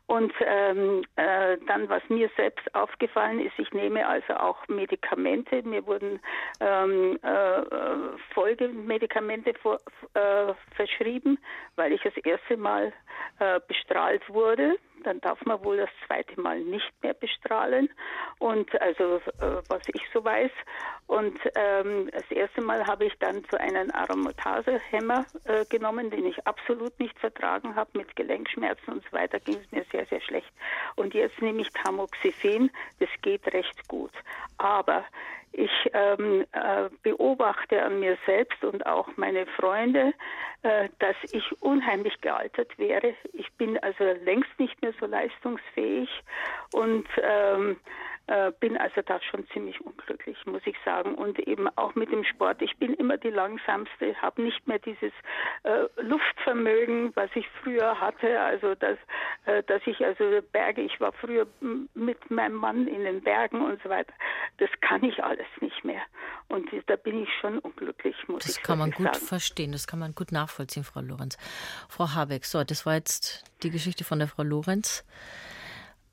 [0.07, 5.63] Und ähm, äh, dann, was mir selbst aufgefallen ist, ich nehme also auch Medikamente.
[5.63, 6.21] Mir wurden
[6.61, 7.63] ähm, äh,
[8.35, 9.79] Folgemedikamente vor,
[10.15, 11.39] äh, verschrieben,
[11.77, 12.93] weil ich das erste Mal
[13.39, 14.77] äh, bestrahlt wurde.
[15.05, 17.89] Dann darf man wohl das zweite Mal nicht mehr bestrahlen.
[18.39, 20.51] Und also äh, was ich so weiß.
[21.07, 26.47] Und ähm, das erste Mal habe ich dann so einen Aromatasehemmer äh, genommen, den ich
[26.47, 29.39] absolut nicht vertragen habe mit Gelenkschmerzen und so weiter.
[29.41, 30.53] Ging es mir sehr sehr schlecht.
[30.97, 32.71] Und jetzt nehme ich Tamoxifen.
[32.99, 34.13] Das geht recht gut.
[34.59, 35.05] Aber
[35.57, 40.13] ich ähm, äh, beobachte an mir selbst und auch meine Freunde,
[40.63, 43.15] äh, dass ich unheimlich gealtert wäre.
[43.33, 46.11] Ich bin also längst nicht mehr so leistungsfähig
[46.73, 47.79] und ähm,
[48.29, 51.15] äh, bin also da schon ziemlich unglücklich, muss ich sagen.
[51.15, 52.61] Und eben auch mit dem Sport.
[52.61, 55.13] Ich bin immer die langsamste, habe nicht mehr dieses
[55.63, 58.41] äh, Luftvermögen, was ich früher hatte.
[58.41, 58.99] Also dass,
[59.45, 61.47] äh, dass ich also Berge, ich war früher
[61.95, 64.13] mit meinem Mann in den Bergen und so weiter.
[64.59, 66.03] Das kann ich alles nicht mehr.
[66.49, 69.27] Und da bin ich schon unglücklich, muss Das ich kann man gut sagen.
[69.27, 71.37] verstehen, das kann man gut nachvollziehen, Frau Lorenz.
[71.89, 75.05] Frau Habeck, so, das war jetzt die Geschichte von der Frau Lorenz.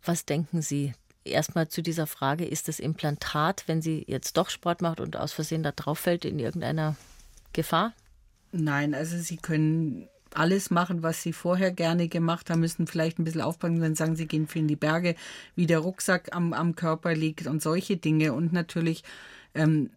[0.05, 0.93] Was denken Sie
[1.25, 5.33] erstmal zu dieser Frage, ist das Implantat, wenn sie jetzt doch Sport macht und aus
[5.33, 6.95] Versehen da drauf fällt, in irgendeiner
[7.53, 7.93] Gefahr?
[8.51, 13.23] Nein, also Sie können alles machen, was Sie vorher gerne gemacht haben, müssen vielleicht ein
[13.23, 15.15] bisschen aufpassen, Sie sagen, Sie gehen viel in die Berge,
[15.55, 18.33] wie der Rucksack am, am Körper liegt und solche Dinge.
[18.33, 19.03] Und natürlich
[19.53, 19.91] ähm,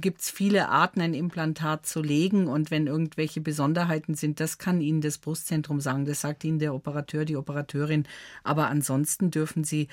[0.00, 2.48] gibt es viele Arten, ein Implantat zu legen.
[2.48, 6.04] Und wenn irgendwelche Besonderheiten sind, das kann Ihnen das Brustzentrum sagen.
[6.04, 8.06] Das sagt Ihnen der Operateur, die Operateurin.
[8.44, 9.88] Aber ansonsten dürfen Sie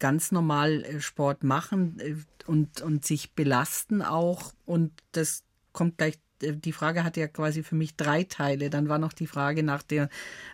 [0.00, 4.52] ganz normal äh, Sport machen äh, und, und sich belasten auch.
[4.66, 8.70] Und das kommt gleich äh, die Frage hatte ja quasi für mich drei Teile.
[8.70, 10.08] Dann war noch die Frage nach der,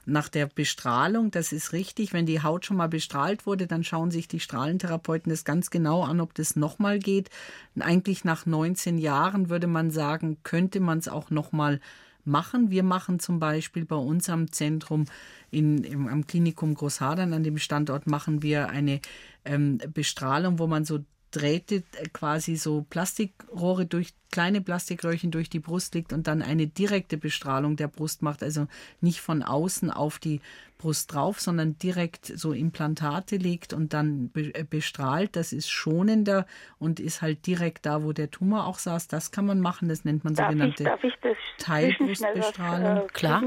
[0.04, 1.30] nach der Bestrahlung.
[1.30, 2.12] Das ist richtig.
[2.12, 6.02] Wenn die Haut schon mal bestrahlt wurde, dann schauen sich die Strahlentherapeuten das ganz genau
[6.02, 7.30] an, ob das nochmal geht.
[7.78, 11.80] Eigentlich nach 19 Jahren würde man sagen, könnte man es auch nochmal
[12.26, 12.70] machen.
[12.70, 15.06] Wir machen zum Beispiel bei uns am Zentrum
[15.50, 19.00] in, im, am Klinikum Großhadern an dem Standort machen wir eine
[19.44, 21.00] ähm, Bestrahlung, wo man so
[21.36, 26.66] Drähte äh, quasi so Plastikrohre durch kleine Plastikröhrchen durch die Brust legt und dann eine
[26.66, 28.66] direkte Bestrahlung der Brust macht, also
[29.00, 30.40] nicht von außen auf die
[30.78, 35.34] Brust drauf, sondern direkt so Implantate legt und dann äh, bestrahlt.
[35.34, 36.46] Das ist schonender
[36.78, 39.08] und ist halt direkt da, wo der Tumor auch saß.
[39.08, 39.88] Das kann man machen.
[39.88, 43.06] Das nennt man darf sogenannte ich, darf ich das Teilbrustbestrahlung.
[43.06, 43.42] äh, Klar.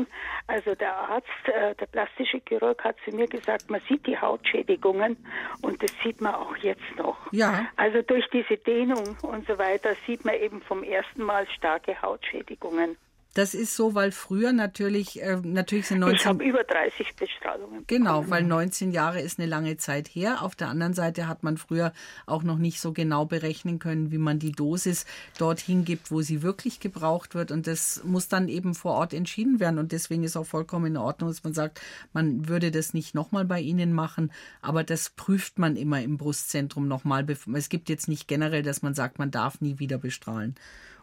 [0.47, 5.15] Also der Arzt, äh, der plastische Chirurg hat zu mir gesagt, man sieht die Hautschädigungen
[5.62, 7.32] und das sieht man auch jetzt noch.
[7.32, 7.67] Ja.
[7.80, 12.98] Also durch diese Dehnung und so weiter sieht man eben vom ersten Mal starke Hautschädigungen.
[13.36, 16.15] Das ist so, weil früher natürlich, äh, natürlich sind 19...
[16.15, 17.84] Ich habe über 30 Bestrahlungen.
[17.86, 18.32] Genau, bekommen.
[18.32, 20.42] weil 19 Jahre ist eine lange Zeit her.
[20.42, 21.94] Auf der anderen Seite hat man früher
[22.26, 25.06] auch noch nicht so genau berechnen können, wie man die Dosis
[25.38, 27.52] dorthin gibt, wo sie wirklich gebraucht wird.
[27.52, 29.78] Und das muss dann eben vor Ort entschieden werden.
[29.78, 31.80] Und deswegen ist auch vollkommen in Ordnung, dass man sagt,
[32.13, 34.32] man würde das nicht nochmal bei Ihnen machen.
[34.62, 37.28] Aber das prüft man immer im Brustzentrum nochmal.
[37.54, 40.56] Es gibt jetzt nicht generell, dass man sagt, man darf nie wieder bestrahlen.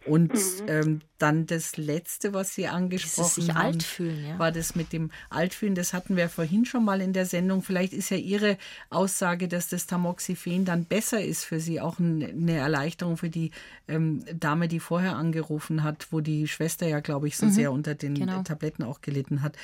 [0.06, 0.68] Und mhm.
[0.68, 4.38] ähm, dann das Letzte, was Sie angesprochen sich haben, alt fühlen, ja.
[4.38, 5.74] war das mit dem Altfühlen.
[5.74, 7.62] Das hatten wir vorhin schon mal in der Sendung.
[7.62, 8.56] Vielleicht ist ja Ihre
[8.90, 13.50] Aussage, dass das Tamoxifen dann besser ist für Sie, auch eine Erleichterung für die
[13.88, 17.50] ähm, Dame, die vorher angerufen hat, wo die Schwester ja, glaube ich, so mhm.
[17.50, 18.42] sehr unter den genau.
[18.42, 19.56] Tabletten auch gelitten hat.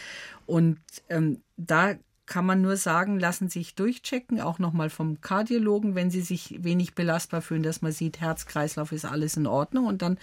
[0.47, 0.79] Und
[1.09, 1.95] ähm, da
[2.27, 6.95] kann man nur sagen, lassen sich durchchecken, auch nochmal vom Kardiologen, wenn Sie sich wenig
[6.95, 10.19] belastbar fühlen, dass man sieht, Herzkreislauf ist alles in Ordnung und dann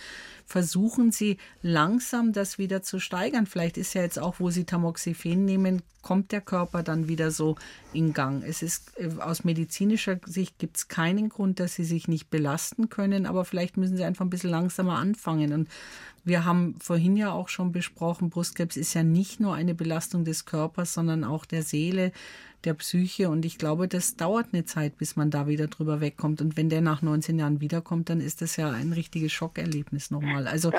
[0.49, 3.45] versuchen Sie langsam das wieder zu steigern.
[3.45, 7.55] Vielleicht ist ja jetzt auch, wo Sie Tamoxifen nehmen, kommt der Körper dann wieder so
[7.93, 8.43] in Gang.
[8.43, 12.89] Es ist äh, aus medizinischer Sicht gibt es keinen Grund, dass Sie sich nicht belasten
[12.89, 15.69] können, aber vielleicht müssen Sie einfach ein bisschen langsamer anfangen und
[16.25, 20.45] wir haben vorhin ja auch schon besprochen, Brustkrebs ist ja nicht nur eine Belastung des
[20.45, 22.11] Körpers, sondern auch der Seele,
[22.65, 23.29] der Psyche.
[23.29, 26.41] Und ich glaube, das dauert eine Zeit, bis man da wieder drüber wegkommt.
[26.41, 30.47] Und wenn der nach 19 Jahren wiederkommt, dann ist das ja ein richtiges Schockerlebnis nochmal.
[30.47, 30.71] Also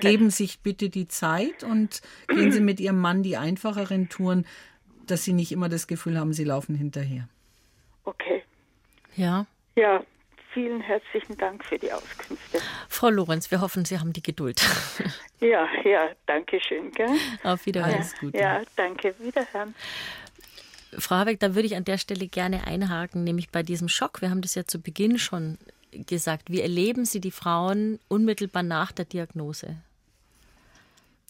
[0.00, 4.46] geben Sie sich bitte die Zeit und gehen Sie mit Ihrem Mann die einfacheren Touren,
[5.06, 7.28] dass Sie nicht immer das Gefühl haben, Sie laufen hinterher.
[8.04, 8.42] Okay.
[9.16, 9.46] Ja.
[9.76, 10.04] Ja,
[10.52, 12.58] Vielen herzlichen Dank für die Auskünfte.
[12.86, 14.60] Frau Lorenz, wir hoffen, Sie haben die Geduld.
[15.40, 16.92] Ja, ja, danke schön.
[16.92, 17.10] Gell?
[17.42, 17.94] Auf Wiederhören.
[17.94, 18.38] Alles Gute.
[18.38, 19.12] Ja, danke.
[19.18, 19.74] Wiederhören.
[20.98, 24.20] Frau Habeck, da würde ich an der Stelle gerne einhaken, nämlich bei diesem Schock.
[24.20, 25.58] Wir haben das ja zu Beginn schon
[25.90, 26.50] gesagt.
[26.50, 29.76] Wie erleben Sie die Frauen unmittelbar nach der Diagnose?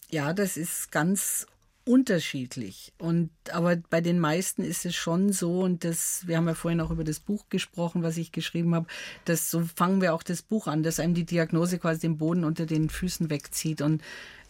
[0.09, 1.47] Ja, das ist ganz
[1.85, 2.93] unterschiedlich.
[2.97, 6.79] Und aber bei den meisten ist es schon so, und das, wir haben ja vorhin
[6.79, 8.87] auch über das Buch gesprochen, was ich geschrieben habe,
[9.25, 12.45] dass so fangen wir auch das Buch an, dass einem die Diagnose quasi den Boden
[12.45, 13.81] unter den Füßen wegzieht.
[13.81, 14.01] Und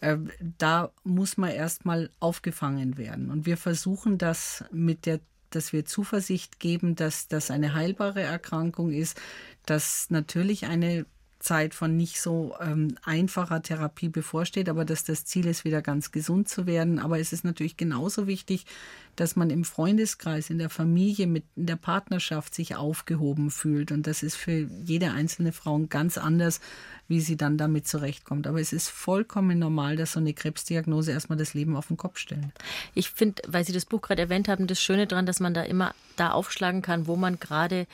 [0.04, 0.18] äh,
[0.58, 3.30] da muss man erstmal aufgefangen werden.
[3.30, 8.90] Und wir versuchen das mit der dass wir Zuversicht geben, dass das eine heilbare Erkrankung
[8.90, 9.20] ist,
[9.66, 11.06] dass natürlich eine
[11.44, 16.10] Zeit von nicht so ähm, einfacher Therapie bevorsteht, aber dass das Ziel ist, wieder ganz
[16.10, 16.98] gesund zu werden.
[16.98, 18.64] Aber es ist natürlich genauso wichtig,
[19.16, 23.92] dass man im Freundeskreis, in der Familie, mit in der Partnerschaft sich aufgehoben fühlt.
[23.92, 26.60] Und das ist für jede einzelne Frau ganz anders,
[27.08, 28.46] wie sie dann damit zurechtkommt.
[28.46, 32.18] Aber es ist vollkommen normal, dass so eine Krebsdiagnose erstmal das Leben auf den Kopf
[32.18, 32.48] stellt.
[32.94, 35.62] Ich finde, weil Sie das Buch gerade erwähnt haben, das Schöne daran, dass man da
[35.62, 37.86] immer da aufschlagen kann, wo man gerade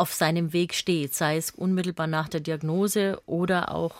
[0.00, 3.96] auf seinem Weg steht, sei es unmittelbar nach der Diagnose oder auch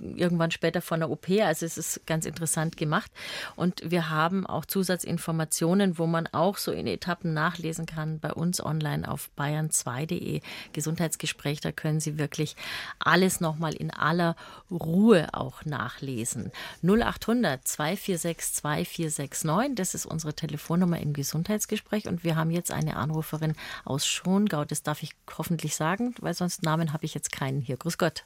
[0.00, 1.28] irgendwann später von der OP.
[1.40, 3.10] Also es ist ganz interessant gemacht.
[3.56, 8.64] Und wir haben auch Zusatzinformationen, wo man auch so in Etappen nachlesen kann bei uns
[8.64, 10.40] online auf bayern2.de.
[10.72, 12.56] Gesundheitsgespräch, da können Sie wirklich
[12.98, 14.36] alles nochmal in aller
[14.70, 16.52] Ruhe auch nachlesen.
[16.82, 22.06] 0800 246 2469, das ist unsere Telefonnummer im Gesundheitsgespräch.
[22.06, 26.62] Und wir haben jetzt eine Anruferin aus Schongau, das darf ich hoffentlich sagen, weil sonst
[26.62, 27.76] Namen habe ich jetzt keinen hier.
[27.76, 28.24] Grüß Gott.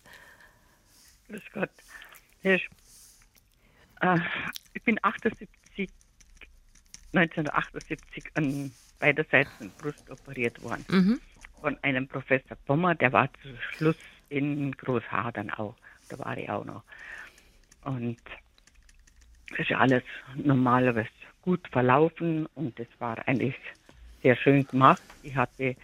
[1.29, 1.70] Grüß Gott.
[2.42, 2.68] Ich,
[4.00, 4.18] äh,
[4.74, 5.48] ich bin 78,
[7.12, 10.85] 1978 an beider Seiten Brust operiert worden.
[10.88, 11.20] Mhm.
[11.61, 13.96] Von einem Professor Pommer, der war zu Schluss
[14.29, 15.74] in Großhadern auch.
[16.09, 16.83] Da war ich auch noch.
[17.85, 18.18] Und
[19.50, 20.03] das ist ja alles
[20.37, 21.09] normalerweise
[21.42, 23.57] gut verlaufen und es war eigentlich
[24.22, 25.03] sehr schön gemacht.
[25.22, 25.76] Ich hatte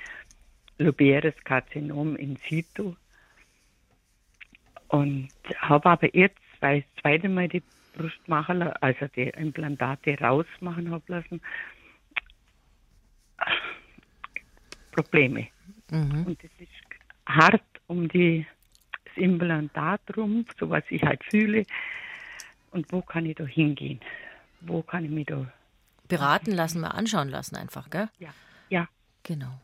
[0.78, 2.94] lobiäres Karzinom in situ.
[4.88, 7.62] Und habe aber jetzt, weil ich das zweite Mal die
[7.94, 11.40] Brust machen, also die Implantate rausmachen habe lassen,
[14.92, 15.48] Probleme.
[15.90, 16.24] Mhm.
[16.26, 16.70] Und es ist
[17.26, 18.46] hart um die,
[19.04, 21.64] das Implantat rum, so was ich halt fühle.
[22.70, 24.00] Und wo kann ich da hingehen?
[24.60, 25.46] Wo kann ich mich da
[26.08, 28.08] beraten lassen, mal anschauen lassen einfach, gell?
[28.18, 28.32] Ja.
[28.68, 28.88] Ja.
[29.22, 29.60] Genau.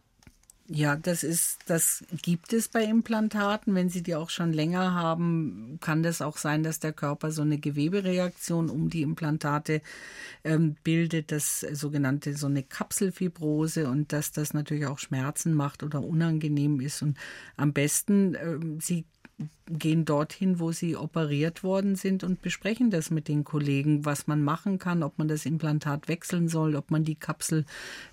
[0.74, 3.74] Ja, das ist, das gibt es bei Implantaten.
[3.74, 7.42] Wenn Sie die auch schon länger haben, kann das auch sein, dass der Körper so
[7.42, 9.82] eine Gewebereaktion um die Implantate
[10.44, 16.02] ähm, bildet, das sogenannte so eine Kapselfibrose und dass das natürlich auch Schmerzen macht oder
[16.02, 17.02] unangenehm ist.
[17.02, 17.18] Und
[17.58, 19.04] am besten, ähm, Sie
[19.68, 24.42] gehen dorthin, wo sie operiert worden sind und besprechen das mit den Kollegen, was man
[24.42, 27.64] machen kann, ob man das Implantat wechseln soll, ob man die Kapsel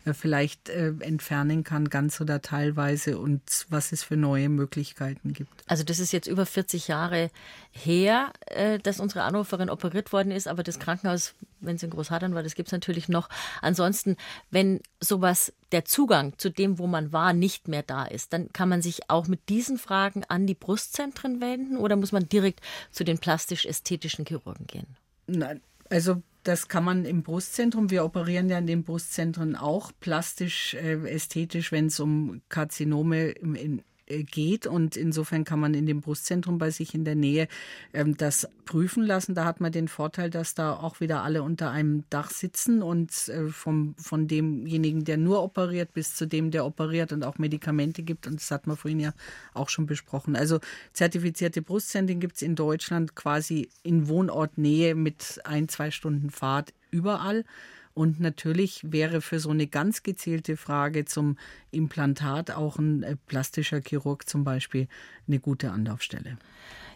[0.05, 5.63] äh, vielleicht äh, entfernen kann, ganz oder teilweise und was es für neue Möglichkeiten gibt.
[5.67, 7.31] Also das ist jetzt über 40 Jahre
[7.71, 12.35] her, äh, dass unsere Anruferin operiert worden ist, aber das Krankenhaus, wenn es in Großhadern
[12.35, 13.27] war, das gibt es natürlich noch.
[13.61, 14.17] Ansonsten,
[14.51, 18.69] wenn sowas, der Zugang zu dem, wo man war, nicht mehr da ist, dann kann
[18.69, 23.03] man sich auch mit diesen Fragen an die Brustzentren wenden oder muss man direkt zu
[23.03, 24.87] den plastisch-ästhetischen Chirurgen gehen?
[25.27, 27.91] Nein, also das kann man im Brustzentrum.
[27.91, 33.79] Wir operieren ja in den Brustzentren auch plastisch, äh, ästhetisch, wenn es um Karzinome in,
[33.79, 34.67] äh, geht.
[34.67, 37.47] Und insofern kann man in dem Brustzentrum bei sich in der Nähe
[37.93, 39.35] ähm, das prüfen lassen.
[39.35, 43.29] Da hat man den Vorteil, dass da auch wieder alle unter einem Dach sitzen und
[43.29, 48.03] äh, vom, von demjenigen, der nur operiert, bis zu dem, der operiert und auch Medikamente
[48.03, 48.27] gibt.
[48.27, 49.13] Und das hat man vorhin ja
[49.53, 50.35] auch schon besprochen.
[50.35, 50.59] Also
[50.93, 57.45] zertifizierte Brustzentren gibt es in Deutschland quasi in Wohnortnähe mit ein, zwei Stunden Fahrt überall.
[57.93, 61.37] Und natürlich wäre für so eine ganz gezielte Frage zum
[61.71, 64.87] Implantat auch ein äh, plastischer Chirurg zum Beispiel
[65.27, 66.37] eine gute Anlaufstelle.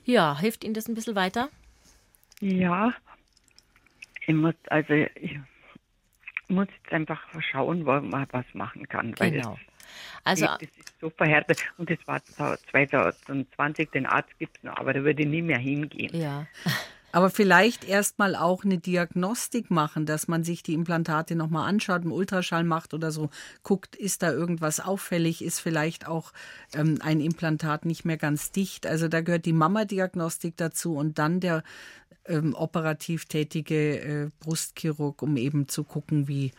[0.05, 1.49] Ja, hilft Ihnen das ein bisschen weiter?
[2.39, 2.93] Ja,
[4.25, 5.39] ich muss, also ich
[6.47, 9.13] muss jetzt einfach schauen, wo man was machen kann.
[9.13, 9.57] Genau.
[10.23, 11.63] Also, das ist so verhärtet.
[11.77, 12.21] Und das war
[12.71, 16.15] 2020, den Arzt gibt es noch, aber da würde ich nie mehr hingehen.
[16.15, 16.47] Ja.
[17.13, 22.11] Aber vielleicht erstmal auch eine Diagnostik machen, dass man sich die Implantate nochmal anschaut, einen
[22.11, 23.29] Ultraschall macht oder so,
[23.61, 26.33] guckt, ist da irgendwas auffällig, ist vielleicht auch
[26.73, 28.87] ähm, ein Implantat nicht mehr ganz dicht.
[28.87, 31.61] Also da gehört die Mama-Diagnostik dazu und dann der
[32.25, 36.51] ähm, operativ tätige äh, Brustchirurg, um eben zu gucken, wie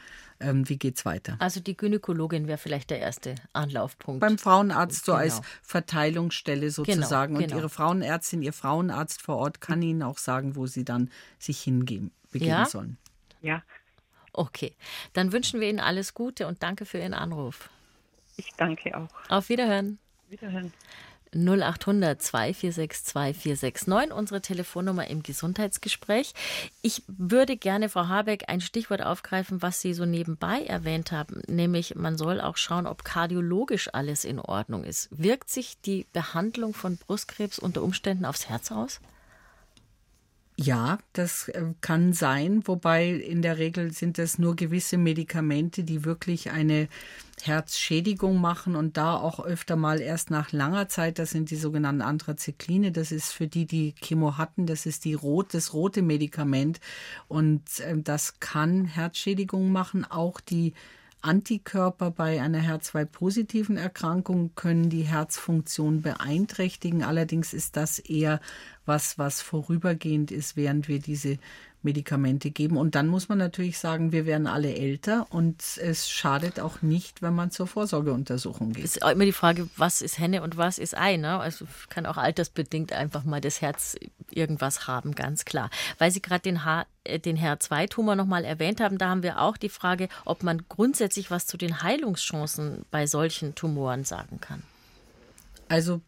[0.45, 1.37] ähm, wie geht es weiter.
[1.39, 4.21] Also die Gynäkologin wäre vielleicht der erste Anlaufpunkt.
[4.21, 5.17] Beim Frauenarzt genau.
[5.17, 7.35] so als Verteilungsstelle sozusagen.
[7.35, 7.55] Genau, genau.
[7.55, 11.61] Und Ihre Frauenärztin, Ihr Frauenarzt vor Ort kann Ihnen auch sagen, wo Sie dann sich
[11.61, 12.67] hingeben, begeben ja?
[12.67, 12.99] sollen.
[13.41, 13.63] Ja.
[14.33, 14.75] Okay,
[15.13, 17.71] dann wünschen wir Ihnen alles Gute und danke für Ihren Anruf.
[18.37, 19.09] Ich danke auch.
[19.29, 19.99] Auf Wiederhören.
[20.29, 20.73] Wiederhören.
[21.35, 26.33] 0800 246 2469, unsere Telefonnummer im Gesundheitsgespräch.
[26.83, 31.95] Ich würde gerne, Frau Habeck, ein Stichwort aufgreifen, was Sie so nebenbei erwähnt haben, nämlich
[31.95, 35.09] man soll auch schauen, ob kardiologisch alles in Ordnung ist.
[35.11, 39.01] Wirkt sich die Behandlung von Brustkrebs unter Umständen aufs Herz aus?
[40.57, 46.05] Ja, das äh, kann sein, wobei in der Regel sind es nur gewisse Medikamente, die
[46.05, 46.89] wirklich eine
[47.43, 52.03] Herzschädigung machen und da auch öfter mal erst nach langer Zeit, das sind die sogenannten
[52.03, 56.79] Anthrazykline, das ist für die, die Chemo hatten, das ist die rot, das rote Medikament
[57.27, 60.73] und äh, das kann Herzschädigung machen, auch die
[61.25, 67.03] Antikörper bei einer HER2-positiven Erkrankung können die Herzfunktion beeinträchtigen.
[67.03, 68.41] Allerdings ist das eher
[68.85, 71.39] was, was vorübergehend ist, während wir diese
[71.85, 72.77] Medikamente geben.
[72.77, 77.23] Und dann muss man natürlich sagen, wir werden alle älter und es schadet auch nicht,
[77.23, 78.85] wenn man zur Vorsorgeuntersuchung geht.
[78.85, 81.17] Es ist immer die Frage, was ist Henne und was ist Ei.
[81.17, 81.39] Ne?
[81.39, 83.97] Also kann auch altersbedingt einfach mal das Herz
[84.31, 85.71] irgendwas haben, ganz klar.
[85.99, 89.57] Weil Sie gerade den, H äh, den HER2-Tumor nochmal erwähnt haben, da haben wir auch
[89.57, 94.63] die Frage, ob man grundsätzlich was zu den Heilungschancen bei solchen Tumoren sagen kann.
[95.69, 96.01] Also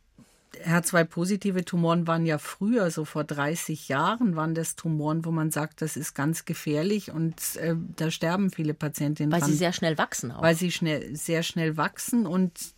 [0.64, 5.83] HER2-positive Tumoren waren ja früher, so vor 30 Jahren, waren das Tumoren, wo man sagt,
[5.83, 9.33] das ist ganz gefährlich und äh, da sterben viele Patientinnen.
[9.33, 10.42] Weil dran, sie sehr schnell wachsen auch.
[10.42, 12.75] Weil sie schnell, sehr schnell wachsen und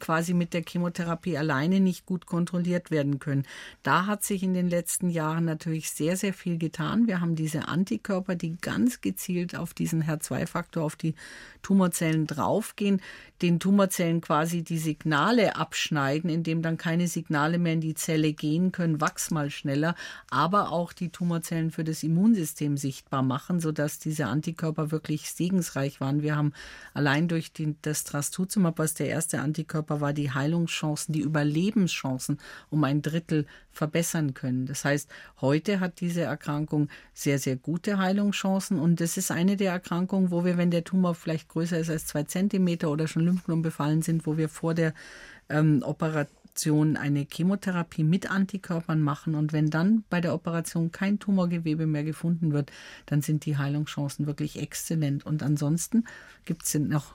[0.00, 3.44] quasi mit der Chemotherapie alleine nicht gut kontrolliert werden können.
[3.82, 7.06] Da hat sich in den letzten Jahren natürlich sehr, sehr viel getan.
[7.06, 11.14] Wir haben diese Antikörper, die ganz gezielt auf diesen HER2-Faktor, auf die
[11.62, 13.00] Tumorzellen draufgehen,
[13.42, 18.32] den Tumorzellen quasi die Signale abschneiden, indem dann keine keine Signale mehr in die Zelle
[18.32, 19.94] gehen können, wachs mal schneller,
[20.30, 26.22] aber auch die Tumorzellen für das Immunsystem sichtbar machen, sodass diese Antikörper wirklich segensreich waren.
[26.22, 26.52] Wir haben
[26.94, 32.38] allein durch die, das Trastuzumab, was der erste Antikörper war, die Heilungschancen, die Überlebenschancen
[32.70, 34.66] um ein Drittel verbessern können.
[34.66, 39.72] Das heißt, heute hat diese Erkrankung sehr, sehr gute Heilungschancen und das ist eine der
[39.72, 43.62] Erkrankungen, wo wir, wenn der Tumor vielleicht größer ist als zwei Zentimeter oder schon Lymphknoten
[43.62, 44.94] befallen sind, wo wir vor der
[45.50, 46.43] ähm, Operation
[46.96, 52.52] eine Chemotherapie mit Antikörpern machen und wenn dann bei der Operation kein Tumorgewebe mehr gefunden
[52.52, 52.70] wird,
[53.06, 55.26] dann sind die Heilungschancen wirklich exzellent.
[55.26, 56.04] Und ansonsten
[56.44, 57.14] gibt es noch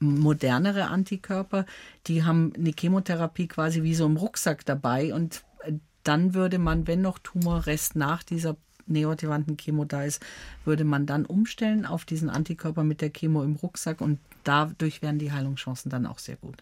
[0.00, 1.66] modernere Antikörper,
[2.06, 5.74] die haben eine Chemotherapie quasi wie so im Rucksack dabei und äh,
[6.04, 8.56] dann würde man, wenn noch Tumorrest nach dieser
[8.90, 10.22] neoadjuvanten Chemo da ist,
[10.64, 15.18] würde man dann umstellen auf diesen Antikörper mit der Chemo im Rucksack und dadurch wären
[15.18, 16.56] die Heilungschancen dann auch sehr gut.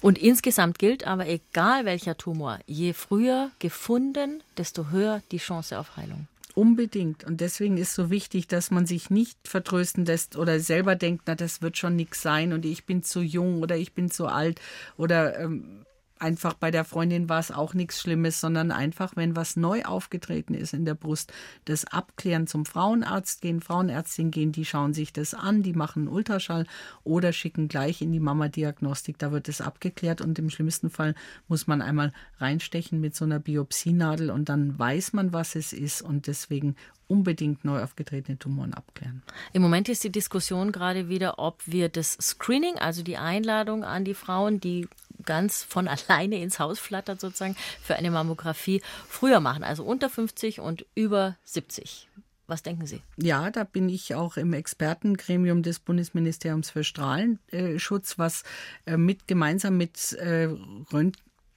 [0.00, 5.96] Und insgesamt gilt aber, egal welcher Tumor, je früher gefunden, desto höher die Chance auf
[5.96, 6.28] Heilung.
[6.54, 7.24] Unbedingt.
[7.24, 11.34] Und deswegen ist so wichtig, dass man sich nicht vertrösten lässt oder selber denkt, na,
[11.34, 14.60] das wird schon nichts sein und ich bin zu jung oder ich bin zu alt
[14.96, 15.84] oder ähm,
[16.24, 20.54] einfach bei der Freundin war es auch nichts Schlimmes, sondern einfach, wenn was neu aufgetreten
[20.54, 21.32] ist in der Brust,
[21.66, 26.08] das abklären zum Frauenarzt gehen, Frauenärztin gehen, die schauen sich das an, die machen einen
[26.08, 26.66] Ultraschall
[27.04, 31.14] oder schicken gleich in die Mama-Diagnostik, da wird es abgeklärt und im schlimmsten Fall
[31.46, 36.00] muss man einmal reinstechen mit so einer Biopsienadel und dann weiß man, was es ist
[36.00, 36.74] und deswegen
[37.06, 39.22] unbedingt neu aufgetretene Tumoren abklären.
[39.52, 44.04] Im Moment ist die Diskussion gerade wieder, ob wir das Screening, also die Einladung an
[44.04, 44.88] die Frauen, die
[45.24, 50.60] ganz von alleine ins Haus flattert sozusagen für eine Mammographie früher machen, also unter 50
[50.60, 52.08] und über 70.
[52.46, 53.00] Was denken Sie?
[53.16, 58.42] Ja, da bin ich auch im Expertengremium des Bundesministeriums für Strahlenschutz, was
[58.84, 60.48] äh, mit gemeinsam mit äh,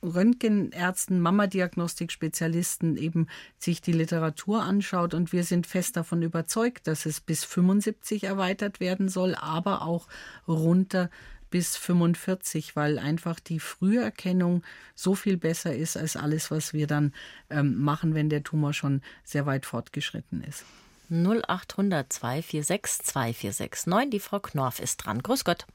[0.01, 7.19] Röntgenärzten, Mama-Diagnostik-Spezialisten eben sich die Literatur anschaut und wir sind fest davon überzeugt, dass es
[7.19, 10.07] bis 75 erweitert werden soll, aber auch
[10.47, 11.09] runter
[11.49, 14.63] bis 45, weil einfach die Früherkennung
[14.95, 17.13] so viel besser ist als alles, was wir dann
[17.49, 20.65] ähm, machen, wenn der Tumor schon sehr weit fortgeschritten ist.
[21.09, 24.09] 0800 246 2469.
[24.09, 25.23] Die Frau Knorf ist dran.
[25.23, 25.65] Grüß Gott.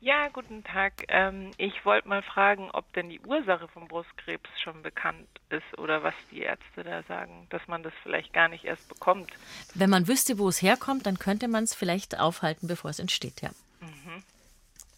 [0.00, 1.04] Ja, guten Tag.
[1.08, 6.02] Ähm, ich wollte mal fragen, ob denn die Ursache vom Brustkrebs schon bekannt ist oder
[6.02, 9.30] was die Ärzte da sagen, dass man das vielleicht gar nicht erst bekommt.
[9.74, 13.42] Wenn man wüsste, wo es herkommt, dann könnte man es vielleicht aufhalten, bevor es entsteht,
[13.42, 13.50] ja.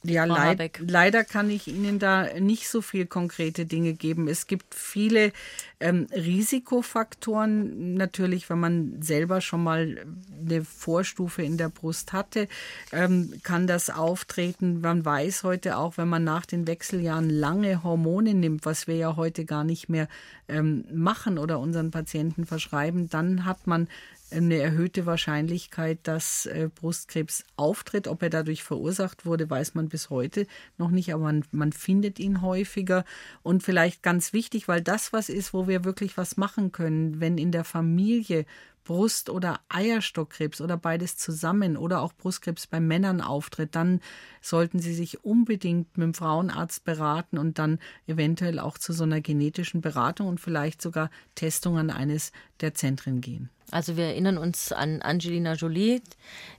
[0.05, 4.29] Ja, leid, leider kann ich Ihnen da nicht so viel konkrete Dinge geben.
[4.29, 5.33] Es gibt viele
[5.81, 7.95] ähm, Risikofaktoren.
[7.95, 9.97] Natürlich, wenn man selber schon mal
[10.41, 12.47] eine Vorstufe in der Brust hatte,
[12.93, 14.81] ähm, kann das auftreten.
[14.83, 19.17] Man weiß heute auch, wenn man nach den Wechseljahren lange Hormone nimmt, was wir ja
[19.17, 20.07] heute gar nicht mehr
[20.49, 23.89] ähm, machen oder unseren Patienten verschreiben, dann hat man
[24.31, 28.09] eine erhöhte Wahrscheinlichkeit, dass äh, Brustkrebs auftritt.
[28.09, 32.19] Ob er dadurch verursacht wurde, weiß man bis heute noch nicht, aber man, man findet
[32.19, 33.05] ihn häufiger.
[33.43, 37.39] Und vielleicht ganz wichtig, weil das was ist, wo wir wirklich was machen können, wenn
[37.39, 38.45] in der Familie
[38.89, 44.01] Brust- oder Eierstockkrebs oder beides zusammen oder auch Brustkrebs bei Männern auftritt, dann
[44.41, 49.21] sollten Sie sich unbedingt mit dem Frauenarzt beraten und dann eventuell auch zu so einer
[49.21, 52.33] genetischen Beratung und vielleicht sogar Testung an eines
[52.63, 53.51] der Zentren gehen.
[53.71, 56.01] Also wir erinnern uns an Angelina Jolie,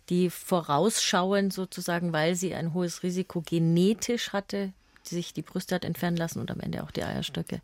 [0.10, 4.72] die vorausschauend sozusagen, weil sie ein hohes Risiko genetisch hatte,
[5.04, 7.62] sich die Brüste hat entfernen lassen und am Ende auch die Eierstöcke.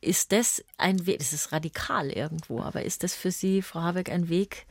[0.00, 4.10] Ist das ein Weg, das ist radikal irgendwo, aber ist das für Sie, Frau Habeck,
[4.10, 4.66] ein Weg,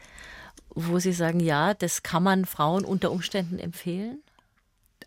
[0.69, 4.21] wo Sie sagen, ja, das kann man Frauen unter Umständen empfehlen?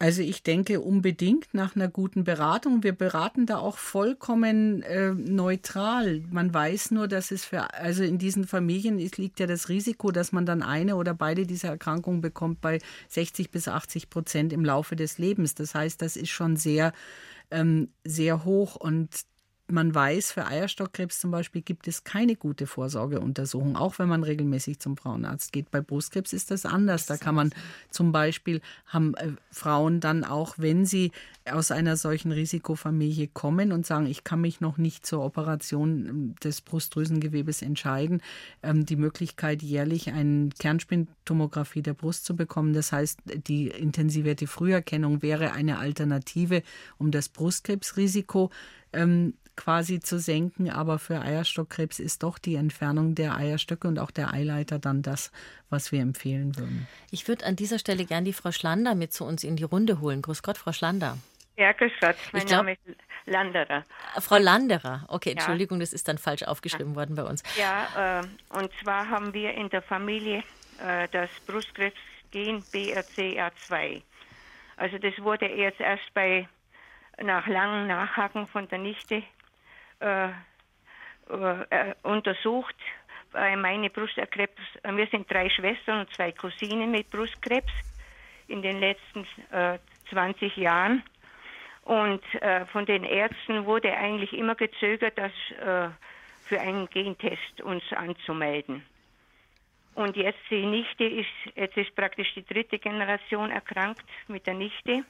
[0.02, 2.82] Also ich denke unbedingt nach einer guten Beratung.
[2.82, 6.24] Wir beraten da auch vollkommen äh, neutral.
[6.28, 10.32] Man weiß nur, dass es für, also in diesen Familien liegt ja das Risiko, dass
[10.32, 12.80] man dann eine oder beide dieser Erkrankungen bekommt bei
[13.10, 15.54] 60 bis 80 Prozent im Laufe des Lebens.
[15.54, 16.92] Das heißt, das ist schon sehr,
[17.52, 19.08] ähm, sehr hoch und
[19.68, 24.78] man weiß, für Eierstockkrebs zum Beispiel gibt es keine gute Vorsorgeuntersuchung, auch wenn man regelmäßig
[24.80, 25.70] zum Frauenarzt geht.
[25.70, 27.06] Bei Brustkrebs ist das anders.
[27.06, 27.50] Da kann man
[27.90, 31.12] zum Beispiel, haben äh, Frauen dann auch, wenn sie
[31.50, 36.34] aus einer solchen Risikofamilie kommen und sagen, ich kann mich noch nicht zur Operation ähm,
[36.42, 38.20] des Brustdrüsengewebes entscheiden,
[38.62, 42.74] ähm, die Möglichkeit, jährlich eine Kernspintomographie der Brust zu bekommen.
[42.74, 46.62] Das heißt, die intensivierte Früherkennung wäre eine Alternative,
[46.98, 48.50] um das Brustkrebsrisiko
[48.92, 54.10] ähm, quasi zu senken, aber für Eierstockkrebs ist doch die Entfernung der Eierstöcke und auch
[54.10, 55.30] der Eileiter dann das,
[55.68, 56.88] was wir empfehlen würden.
[57.10, 60.00] Ich würde an dieser Stelle gern die Frau Schlander mit zu uns in die Runde
[60.00, 60.22] holen.
[60.22, 61.18] Grüß Gott, Frau Schlander.
[61.56, 63.84] Erkelschatz, mein glaub, Name ist Landerer.
[64.20, 65.82] Frau Landerer, okay, Entschuldigung, ja.
[65.82, 67.42] das ist dann falsch aufgeschrieben worden bei uns.
[67.56, 70.42] Ja, äh, und zwar haben wir in der Familie
[70.84, 74.02] äh, das Brustkrebsgen BRCA2.
[74.76, 76.48] Also das wurde jetzt erst bei
[77.20, 79.22] nach langem Nachhaken von der Nichte
[80.00, 82.76] äh, äh, untersucht.
[83.32, 87.72] Bei meine Brustkrebs, wir sind drei Schwestern und zwei Cousinen mit Brustkrebs
[88.48, 89.26] in den letzten
[90.10, 91.02] 20 äh, Jahren.
[91.84, 95.88] Und äh, von den Ärzten wurde eigentlich immer gezögert, das äh,
[96.44, 98.84] für einen Gentest uns anzumelden.
[99.94, 105.04] Und jetzt die Nichte ist, jetzt ist praktisch die dritte Generation erkrankt mit der Nichte.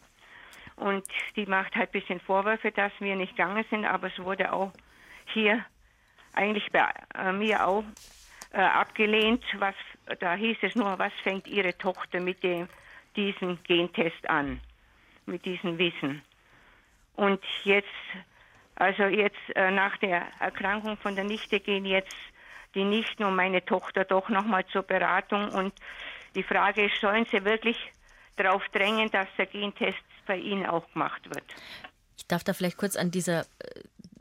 [0.82, 1.04] Und
[1.36, 4.72] die macht halt ein bisschen Vorwürfe, dass wir nicht gegangen sind, aber es wurde auch
[5.26, 5.64] hier
[6.34, 7.84] eigentlich bei äh, mir auch
[8.52, 9.44] äh, abgelehnt.
[9.58, 9.76] Was,
[10.18, 12.68] da hieß es nur, was fängt Ihre Tochter mit dem,
[13.14, 14.60] diesem Gentest an,
[15.26, 16.22] mit diesem Wissen.
[17.14, 17.88] Und jetzt,
[18.74, 22.16] also jetzt äh, nach der Erkrankung von der Nichte gehen jetzt
[22.74, 25.48] die Nichten und meine Tochter doch nochmal zur Beratung.
[25.50, 25.74] Und
[26.34, 27.76] die Frage ist, sollen sie wirklich
[28.34, 31.44] darauf drängen, dass der Gentest bei ihnen auch gemacht wird?
[32.16, 33.44] Ich darf da vielleicht kurz an dieser äh,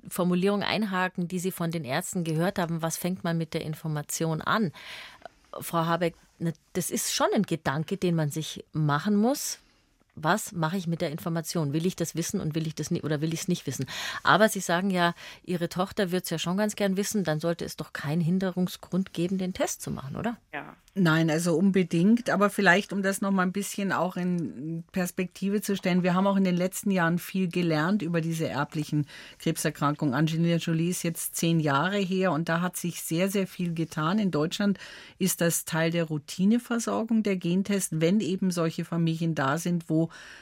[0.07, 2.81] Formulierung einhaken, die Sie von den Ärzten gehört haben.
[2.81, 4.71] Was fängt man mit der Information an?
[5.59, 6.15] Frau Habeck,
[6.73, 9.59] das ist schon ein Gedanke, den man sich machen muss
[10.15, 11.73] was mache ich mit der Information?
[11.73, 13.85] Will ich das wissen und will ich das nicht oder will ich es nicht wissen?
[14.23, 17.65] Aber Sie sagen ja, Ihre Tochter wird es ja schon ganz gern wissen, dann sollte
[17.65, 20.37] es doch keinen Hinderungsgrund geben, den Test zu machen, oder?
[20.53, 20.75] Ja.
[20.93, 22.29] Nein, also unbedingt.
[22.29, 26.27] Aber vielleicht, um das noch mal ein bisschen auch in Perspektive zu stellen, wir haben
[26.27, 29.07] auch in den letzten Jahren viel gelernt über diese erblichen
[29.39, 30.13] Krebserkrankungen.
[30.13, 34.19] Angelina Jolie ist jetzt zehn Jahre her und da hat sich sehr, sehr viel getan.
[34.19, 34.79] In Deutschland
[35.17, 40.00] ist das Teil der Routineversorgung der Gentest, wenn eben solche Familien da sind, wo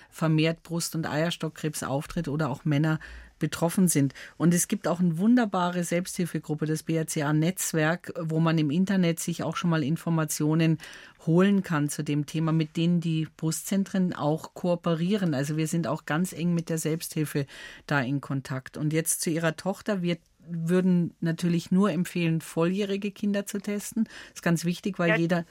[0.09, 2.99] vermehrt Brust- und Eierstockkrebs auftritt oder auch Männer
[3.39, 4.13] betroffen sind.
[4.37, 9.55] Und es gibt auch eine wunderbare Selbsthilfegruppe, das BRCA-Netzwerk, wo man im Internet sich auch
[9.55, 10.77] schon mal Informationen
[11.25, 15.33] holen kann zu dem Thema, mit denen die Brustzentren auch kooperieren.
[15.33, 17.45] Also wir sind auch ganz eng mit der Selbsthilfe
[17.87, 18.77] da in Kontakt.
[18.77, 20.01] Und jetzt zu Ihrer Tochter.
[20.01, 20.17] Wir
[20.51, 24.05] würden natürlich nur empfehlen, volljährige Kinder zu testen.
[24.05, 25.45] Das ist ganz wichtig, weil ja, jeder.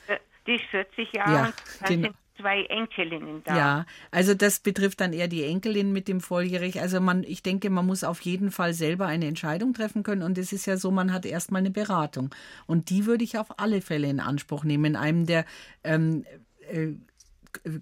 [0.46, 1.32] Die ist 40 Jahre.
[1.32, 1.52] Ja,
[1.86, 3.57] genau zwei Enkelinnen da.
[3.57, 6.80] Ja, also das betrifft dann eher die Enkelin mit dem Volljährig.
[6.80, 10.22] Also man, ich denke, man muss auf jeden Fall selber eine Entscheidung treffen können.
[10.22, 12.34] Und es ist ja so, man hat erstmal eine Beratung.
[12.66, 14.84] Und die würde ich auf alle Fälle in Anspruch nehmen.
[14.84, 15.45] In einem der
[15.84, 16.24] ähm,
[16.70, 16.93] äh,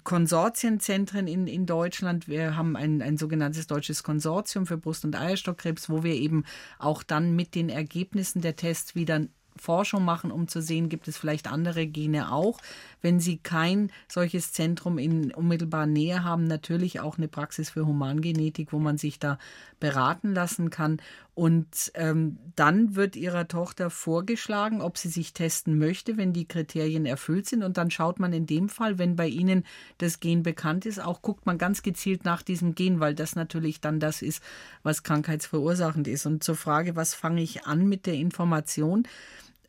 [0.04, 2.28] Konsortienzentren in, in Deutschland.
[2.28, 6.44] Wir haben ein, ein sogenanntes deutsches Konsortium für Brust- und Eierstockkrebs, wo wir eben
[6.78, 9.26] auch dann mit den Ergebnissen der Tests wieder
[9.58, 12.60] Forschung machen, um zu sehen, gibt es vielleicht andere Gene auch.
[13.06, 18.72] Wenn Sie kein solches Zentrum in unmittelbarer Nähe haben, natürlich auch eine Praxis für Humangenetik,
[18.72, 19.38] wo man sich da
[19.78, 21.00] beraten lassen kann.
[21.36, 27.06] Und ähm, dann wird Ihrer Tochter vorgeschlagen, ob sie sich testen möchte, wenn die Kriterien
[27.06, 27.62] erfüllt sind.
[27.62, 29.62] Und dann schaut man in dem Fall, wenn bei Ihnen
[29.98, 33.80] das Gen bekannt ist, auch guckt man ganz gezielt nach diesem Gen, weil das natürlich
[33.80, 34.42] dann das ist,
[34.82, 36.26] was krankheitsverursachend ist.
[36.26, 39.06] Und zur Frage, was fange ich an mit der Information?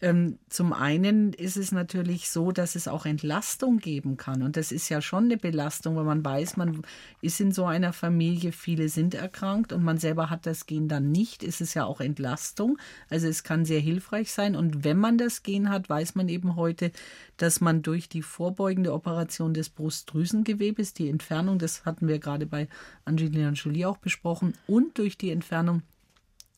[0.02, 4.44] Ähm, zum einen ist es natürlich so, dass es auch Entlastung geben kann.
[4.44, 6.84] Und das ist ja schon eine Belastung, wenn man weiß, man
[7.22, 11.12] ist in so einer Familie, viele sind erkrankt und man selber hat das Gen dann
[11.12, 12.78] nicht, ist es ja auch Entlastung.
[13.10, 14.56] Also es kann sehr hilfreich sein.
[14.56, 16.92] Und wenn man das Gen hat, weiß man eben heute,
[17.38, 22.68] dass man durch die vorbeugende Operation des Brustdrüsengewebes, die Entfernung, das hatten wir gerade bei
[23.06, 25.82] Angelina Jolie auch besprochen, und durch die Entfernung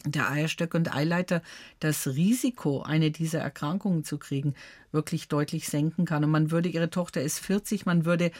[0.05, 1.41] der Eierstöcke und Eileiter
[1.79, 4.55] das Risiko, eine dieser Erkrankungen zu kriegen,
[4.91, 6.23] wirklich deutlich senken kann.
[6.23, 8.31] Und man würde, ihre Tochter ist 40, man würde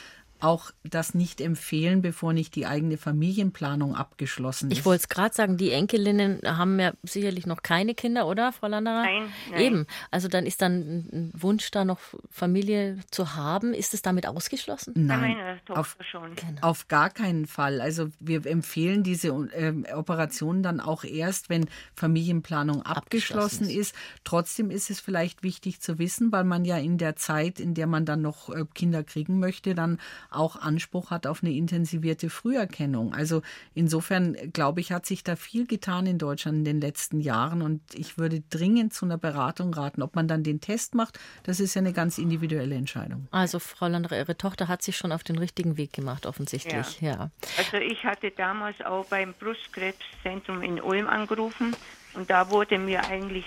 [0.42, 4.78] auch das nicht empfehlen, bevor nicht die eigene Familienplanung abgeschlossen ist.
[4.78, 8.68] Ich wollte es gerade sagen, die Enkelinnen haben ja sicherlich noch keine Kinder, oder, Frau
[8.68, 9.04] Landerer?
[9.04, 9.62] Nein, nein.
[9.62, 9.88] Eben.
[10.12, 10.72] Also dann ist dann
[11.12, 13.74] ein Wunsch, da noch Familie zu haben.
[13.74, 14.94] Ist es damit ausgeschlossen?
[14.96, 16.36] Nein, auf, schon.
[16.36, 16.62] Genau.
[16.62, 17.82] auf gar keinen Fall.
[17.82, 23.92] Also wir empfehlen diese äh, Operationen dann auch erst, wenn Familienplanung abgeschlossen, abgeschlossen ist.
[23.92, 23.96] ist.
[24.24, 27.88] Trotzdem ist es vielleicht wichtig zu wissen, weil man ja in der Zeit, in der
[27.88, 30.00] man dann noch äh, Kinder kriegen möchte, dann
[30.32, 33.14] auch Anspruch hat auf eine intensivierte Früherkennung.
[33.14, 33.42] Also
[33.74, 37.82] insofern glaube ich, hat sich da viel getan in Deutschland in den letzten Jahren und
[37.94, 40.02] ich würde dringend zu einer Beratung raten.
[40.02, 43.28] Ob man dann den Test macht, das ist ja eine ganz individuelle Entscheidung.
[43.32, 47.02] Also Frau Landre, Ihre Tochter hat sich schon auf den richtigen Weg gemacht, offensichtlich.
[47.02, 47.12] Ja.
[47.12, 47.32] ja.
[47.58, 51.76] Also ich hatte damals auch beim Brustkrebszentrum in Ulm angerufen
[52.14, 53.46] und da wurde mir eigentlich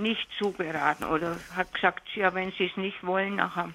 [0.00, 3.72] nicht zugeraten oder hat gesagt, ja, wenn Sie es nicht wollen, nachher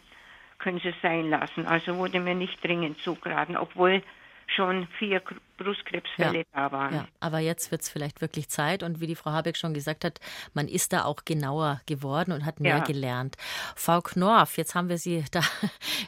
[0.65, 1.67] können Sie sein lassen.
[1.67, 4.01] Also wurde mir nicht dringend zugeraten, obwohl
[4.47, 5.21] schon vier
[5.57, 6.43] Brustkrebsfälle ja.
[6.53, 6.93] da waren.
[6.93, 7.07] Ja.
[7.19, 10.19] Aber jetzt wird es vielleicht wirklich Zeit und wie die Frau Habeck schon gesagt hat,
[10.53, 12.83] man ist da auch genauer geworden und hat mehr ja.
[12.83, 13.37] gelernt.
[13.75, 15.41] Frau Knorf, jetzt haben wir Sie da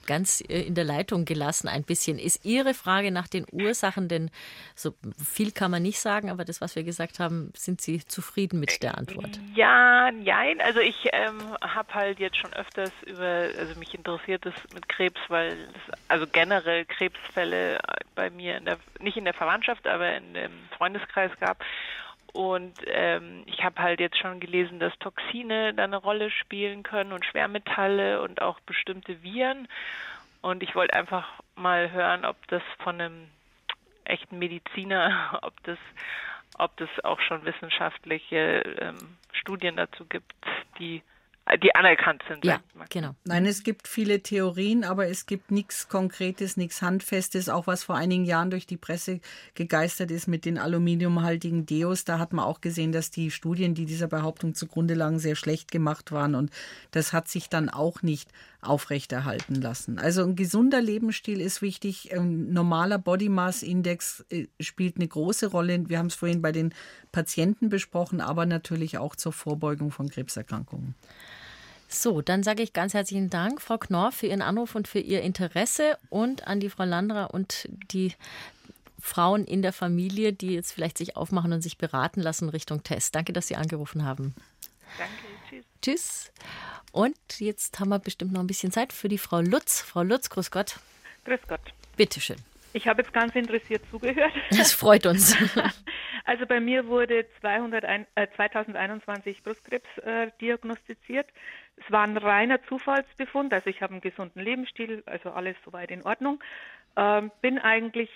[0.05, 2.19] ganz äh, in der Leitung gelassen ein bisschen.
[2.19, 4.29] Ist Ihre Frage nach den Ursachen, denn
[4.75, 8.59] so viel kann man nicht sagen, aber das, was wir gesagt haben, sind Sie zufrieden
[8.59, 9.39] mit der Antwort?
[9.55, 10.61] Ja, nein.
[10.61, 15.19] Also ich ähm, habe halt jetzt schon öfters über, also mich interessiert es mit Krebs,
[15.29, 17.79] weil das, also generell Krebsfälle
[18.15, 21.63] bei mir in der, nicht in der Verwandtschaft, aber in dem Freundeskreis gab.
[22.33, 27.11] Und ähm, ich habe halt jetzt schon gelesen, dass Toxine da eine Rolle spielen können
[27.11, 29.67] und Schwermetalle und auch bestimmte Viren.
[30.41, 33.27] Und ich wollte einfach mal hören, ob das von einem
[34.03, 35.79] echten Mediziner, ob das,
[36.57, 40.33] ob das auch schon wissenschaftliche ähm, Studien dazu gibt,
[40.79, 41.01] die
[41.63, 42.43] die anerkannt sind.
[42.43, 43.15] Ja, genau.
[43.23, 47.95] Nein, es gibt viele Theorien, aber es gibt nichts Konkretes, nichts Handfestes, auch was vor
[47.95, 49.21] einigen Jahren durch die Presse
[49.55, 52.03] gegeistert ist mit den aluminiumhaltigen Deos.
[52.03, 55.71] Da hat man auch gesehen, dass die Studien, die dieser Behauptung zugrunde lagen, sehr schlecht
[55.71, 56.51] gemacht waren und
[56.91, 58.29] das hat sich dann auch nicht
[58.61, 59.99] aufrechterhalten lassen.
[59.99, 62.13] Also ein gesunder Lebensstil ist wichtig.
[62.13, 65.87] Ein normaler Body Mass Index äh, spielt eine große Rolle.
[65.87, 66.73] Wir haben es vorhin bei den
[67.11, 70.95] Patienten besprochen, aber natürlich auch zur Vorbeugung von Krebserkrankungen.
[71.87, 75.21] So, dann sage ich ganz herzlichen Dank, Frau Knorr, für Ihren Anruf und für Ihr
[75.21, 78.13] Interesse und an die Frau Landra und die
[78.99, 83.15] Frauen in der Familie, die jetzt vielleicht sich aufmachen und sich beraten lassen Richtung Test.
[83.15, 84.35] Danke, dass Sie angerufen haben.
[84.97, 85.13] Danke,
[85.49, 85.65] tschüss.
[85.81, 86.31] Tschüss.
[86.91, 89.81] Und jetzt haben wir bestimmt noch ein bisschen Zeit für die Frau Lutz.
[89.81, 90.79] Frau Lutz, grüß Gott.
[91.25, 91.61] Grüß Gott.
[91.95, 92.37] Bitteschön.
[92.73, 94.33] Ich habe jetzt ganz interessiert zugehört.
[94.51, 95.35] Das freut uns.
[96.27, 101.25] Also bei mir wurde 201, äh, 2021 Brustkrebs äh, diagnostiziert.
[101.77, 106.03] Es war ein reiner Zufallsbefund, also ich habe einen gesunden Lebensstil, also alles soweit in
[106.03, 106.43] Ordnung.
[106.97, 108.09] Ähm, bin eigentlich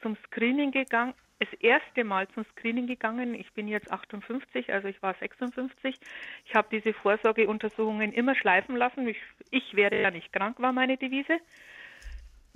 [0.00, 3.34] zum Screening gegangen, das erste Mal zum Screening gegangen.
[3.34, 5.94] Ich bin jetzt 58, also ich war 56.
[6.46, 9.06] Ich habe diese Vorsorgeuntersuchungen immer schleifen lassen.
[9.06, 9.18] Ich,
[9.50, 11.38] ich werde ja nicht krank, war meine Devise.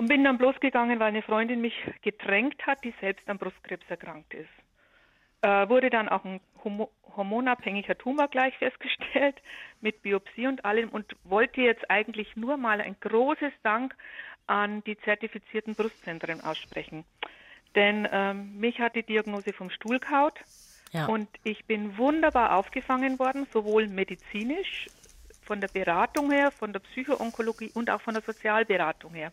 [0.02, 3.88] Und bin dann bloß gegangen, weil eine Freundin mich gedrängt hat, die selbst an Brustkrebs
[3.88, 4.50] erkrankt ist.
[5.42, 6.40] Äh, wurde dann auch ein
[7.16, 9.40] hormonabhängiger Tumor gleich festgestellt
[9.80, 13.94] mit Biopsie und allem und wollte jetzt eigentlich nur mal ein großes Dank
[14.48, 17.04] an die zertifizierten Brustzentren aussprechen.
[17.76, 20.34] Denn ähm, mich hat die Diagnose vom Stuhl kaut
[20.90, 21.06] ja.
[21.06, 24.88] und ich bin wunderbar aufgefangen worden, sowohl medizinisch,
[25.42, 29.32] von der Beratung her, von der Psychoonkologie und auch von der Sozialberatung her.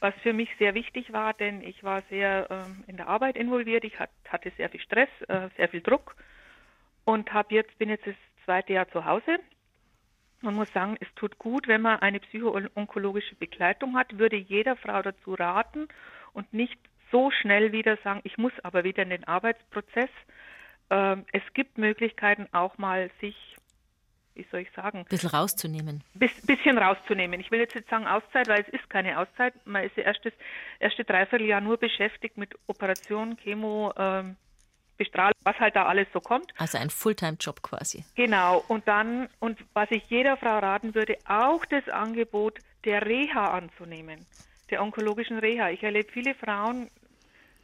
[0.00, 3.84] Was für mich sehr wichtig war, denn ich war sehr ähm, in der Arbeit involviert,
[3.84, 6.16] ich hat, hatte sehr viel Stress, äh, sehr viel Druck
[7.04, 9.38] und habe jetzt bin jetzt das zweite Jahr zu Hause
[10.42, 15.02] und muss sagen, es tut gut, wenn man eine psychoonkologische Begleitung hat, würde jeder Frau
[15.02, 15.88] dazu raten
[16.32, 16.78] und nicht
[17.10, 20.10] so schnell wieder sagen, ich muss aber wieder in den Arbeitsprozess.
[20.90, 23.55] Ähm, es gibt Möglichkeiten auch mal sich,
[24.36, 26.04] wie soll ich sagen, ein bisschen rauszunehmen.
[26.14, 27.40] Bis, bisschen rauszunehmen.
[27.40, 29.54] Ich will jetzt nicht sagen Auszeit, weil es ist keine Auszeit.
[29.66, 30.32] Man ist ja erst das
[30.78, 34.36] erste Dreivierteljahr nur beschäftigt mit Operationen, Chemo, ähm,
[34.96, 36.54] Bestrahlung, was halt da alles so kommt.
[36.58, 38.04] Also ein Fulltime-Job quasi.
[38.14, 38.64] Genau.
[38.68, 44.24] Und dann, und was ich jeder Frau raten würde, auch das Angebot der Reha anzunehmen
[44.70, 45.70] der onkologischen Reha.
[45.70, 46.90] Ich erlebe viele Frauen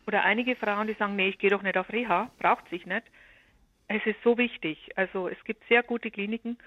[0.06, 3.04] oder einige Frauen, die sagen, nee, ich gehe doch nicht auf Reha, braucht sich nicht.
[3.94, 4.90] Es ist so wichtig.
[4.96, 6.58] Also es gibt sehr gute Kliniken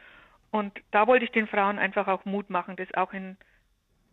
[0.52, 3.38] und da wollte ich den Frauen einfach auch Mut machen, das auch in,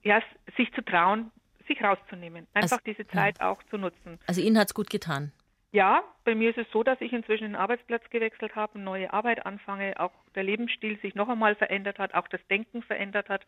[0.02, 0.20] ja,
[0.56, 1.30] sich zu trauen,
[1.68, 2.46] sich rauszunehmen.
[2.54, 3.50] Einfach also, diese Zeit ja.
[3.50, 4.18] auch zu nutzen.
[4.26, 5.32] Also Ihnen hat es gut getan.
[5.72, 9.46] Ja, bei mir ist es so, dass ich inzwischen den Arbeitsplatz gewechselt habe, neue Arbeit
[9.46, 13.46] anfange, auch der Lebensstil sich noch einmal verändert hat, auch das Denken verändert hat.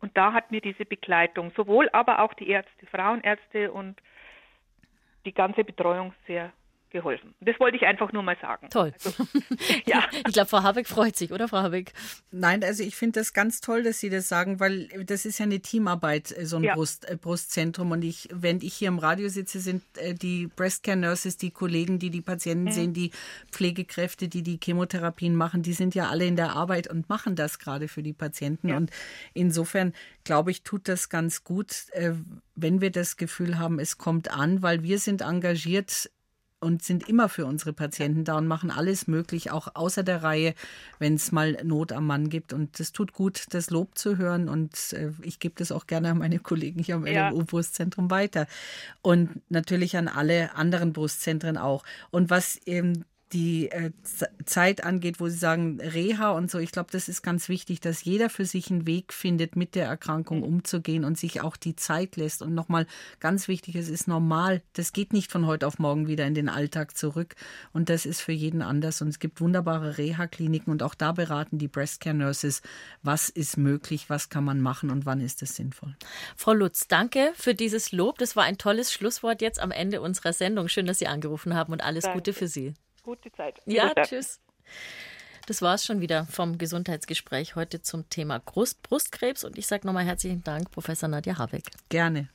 [0.00, 4.00] Und da hat mir diese Begleitung, sowohl aber auch die Ärzte, Frauenärzte und
[5.26, 6.52] die ganze Betreuung sehr
[6.96, 7.34] geholfen.
[7.40, 8.68] Das wollte ich einfach nur mal sagen.
[8.70, 8.92] Toll.
[9.04, 9.26] Also,
[9.86, 10.04] ja.
[10.26, 11.92] Ich glaube, Frau Habeck freut sich, oder Frau Habeck?
[12.30, 15.44] Nein, also ich finde das ganz toll, dass Sie das sagen, weil das ist ja
[15.44, 16.74] eine Teamarbeit, äh, so ein ja.
[16.74, 17.90] Brust, äh, Brustzentrum.
[17.90, 21.98] Und ich, wenn ich hier im Radio sitze, sind äh, die Breastcare Nurses, die Kollegen,
[21.98, 22.72] die die Patienten mhm.
[22.72, 23.10] sehen, die
[23.52, 27.58] Pflegekräfte, die die Chemotherapien machen, die sind ja alle in der Arbeit und machen das
[27.58, 28.68] gerade für die Patienten.
[28.68, 28.76] Ja.
[28.78, 28.90] Und
[29.34, 29.92] insofern
[30.24, 32.12] glaube ich, tut das ganz gut, äh,
[32.54, 36.10] wenn wir das Gefühl haben, es kommt an, weil wir sind engagiert
[36.66, 40.52] und sind immer für unsere Patienten da und machen alles möglich, auch außer der Reihe,
[40.98, 42.52] wenn es mal Not am Mann gibt.
[42.52, 44.48] Und es tut gut, das Lob zu hören.
[44.48, 47.28] Und äh, ich gebe das auch gerne an meine Kollegen hier am ja.
[47.28, 48.48] LMU-Brustzentrum weiter.
[49.00, 51.84] Und natürlich an alle anderen Brustzentren auch.
[52.10, 53.90] Und was eben die äh,
[54.44, 56.58] Zeit angeht, wo Sie sagen Reha und so.
[56.58, 59.86] Ich glaube, das ist ganz wichtig, dass jeder für sich einen Weg findet, mit der
[59.86, 62.40] Erkrankung umzugehen und sich auch die Zeit lässt.
[62.40, 62.86] Und nochmal
[63.18, 64.62] ganz wichtig, es ist normal.
[64.74, 67.34] Das geht nicht von heute auf morgen wieder in den Alltag zurück.
[67.72, 69.02] Und das ist für jeden anders.
[69.02, 72.62] Und es gibt wunderbare Reha-Kliniken und auch da beraten die Breast Care Nurses,
[73.02, 75.96] was ist möglich, was kann man machen und wann ist es sinnvoll.
[76.36, 78.18] Frau Lutz, danke für dieses Lob.
[78.18, 80.68] Das war ein tolles Schlusswort jetzt am Ende unserer Sendung.
[80.68, 82.18] Schön, dass Sie angerufen haben und alles danke.
[82.18, 82.74] Gute für Sie
[83.06, 83.62] gute Zeit.
[83.64, 84.40] Ja, tschüss.
[85.46, 89.44] Das war es schon wieder vom Gesundheitsgespräch heute zum Thema Brust, Brustkrebs.
[89.44, 91.70] Und ich sage nochmal herzlichen Dank, Professor Nadja Habeck.
[91.88, 92.24] Gerne.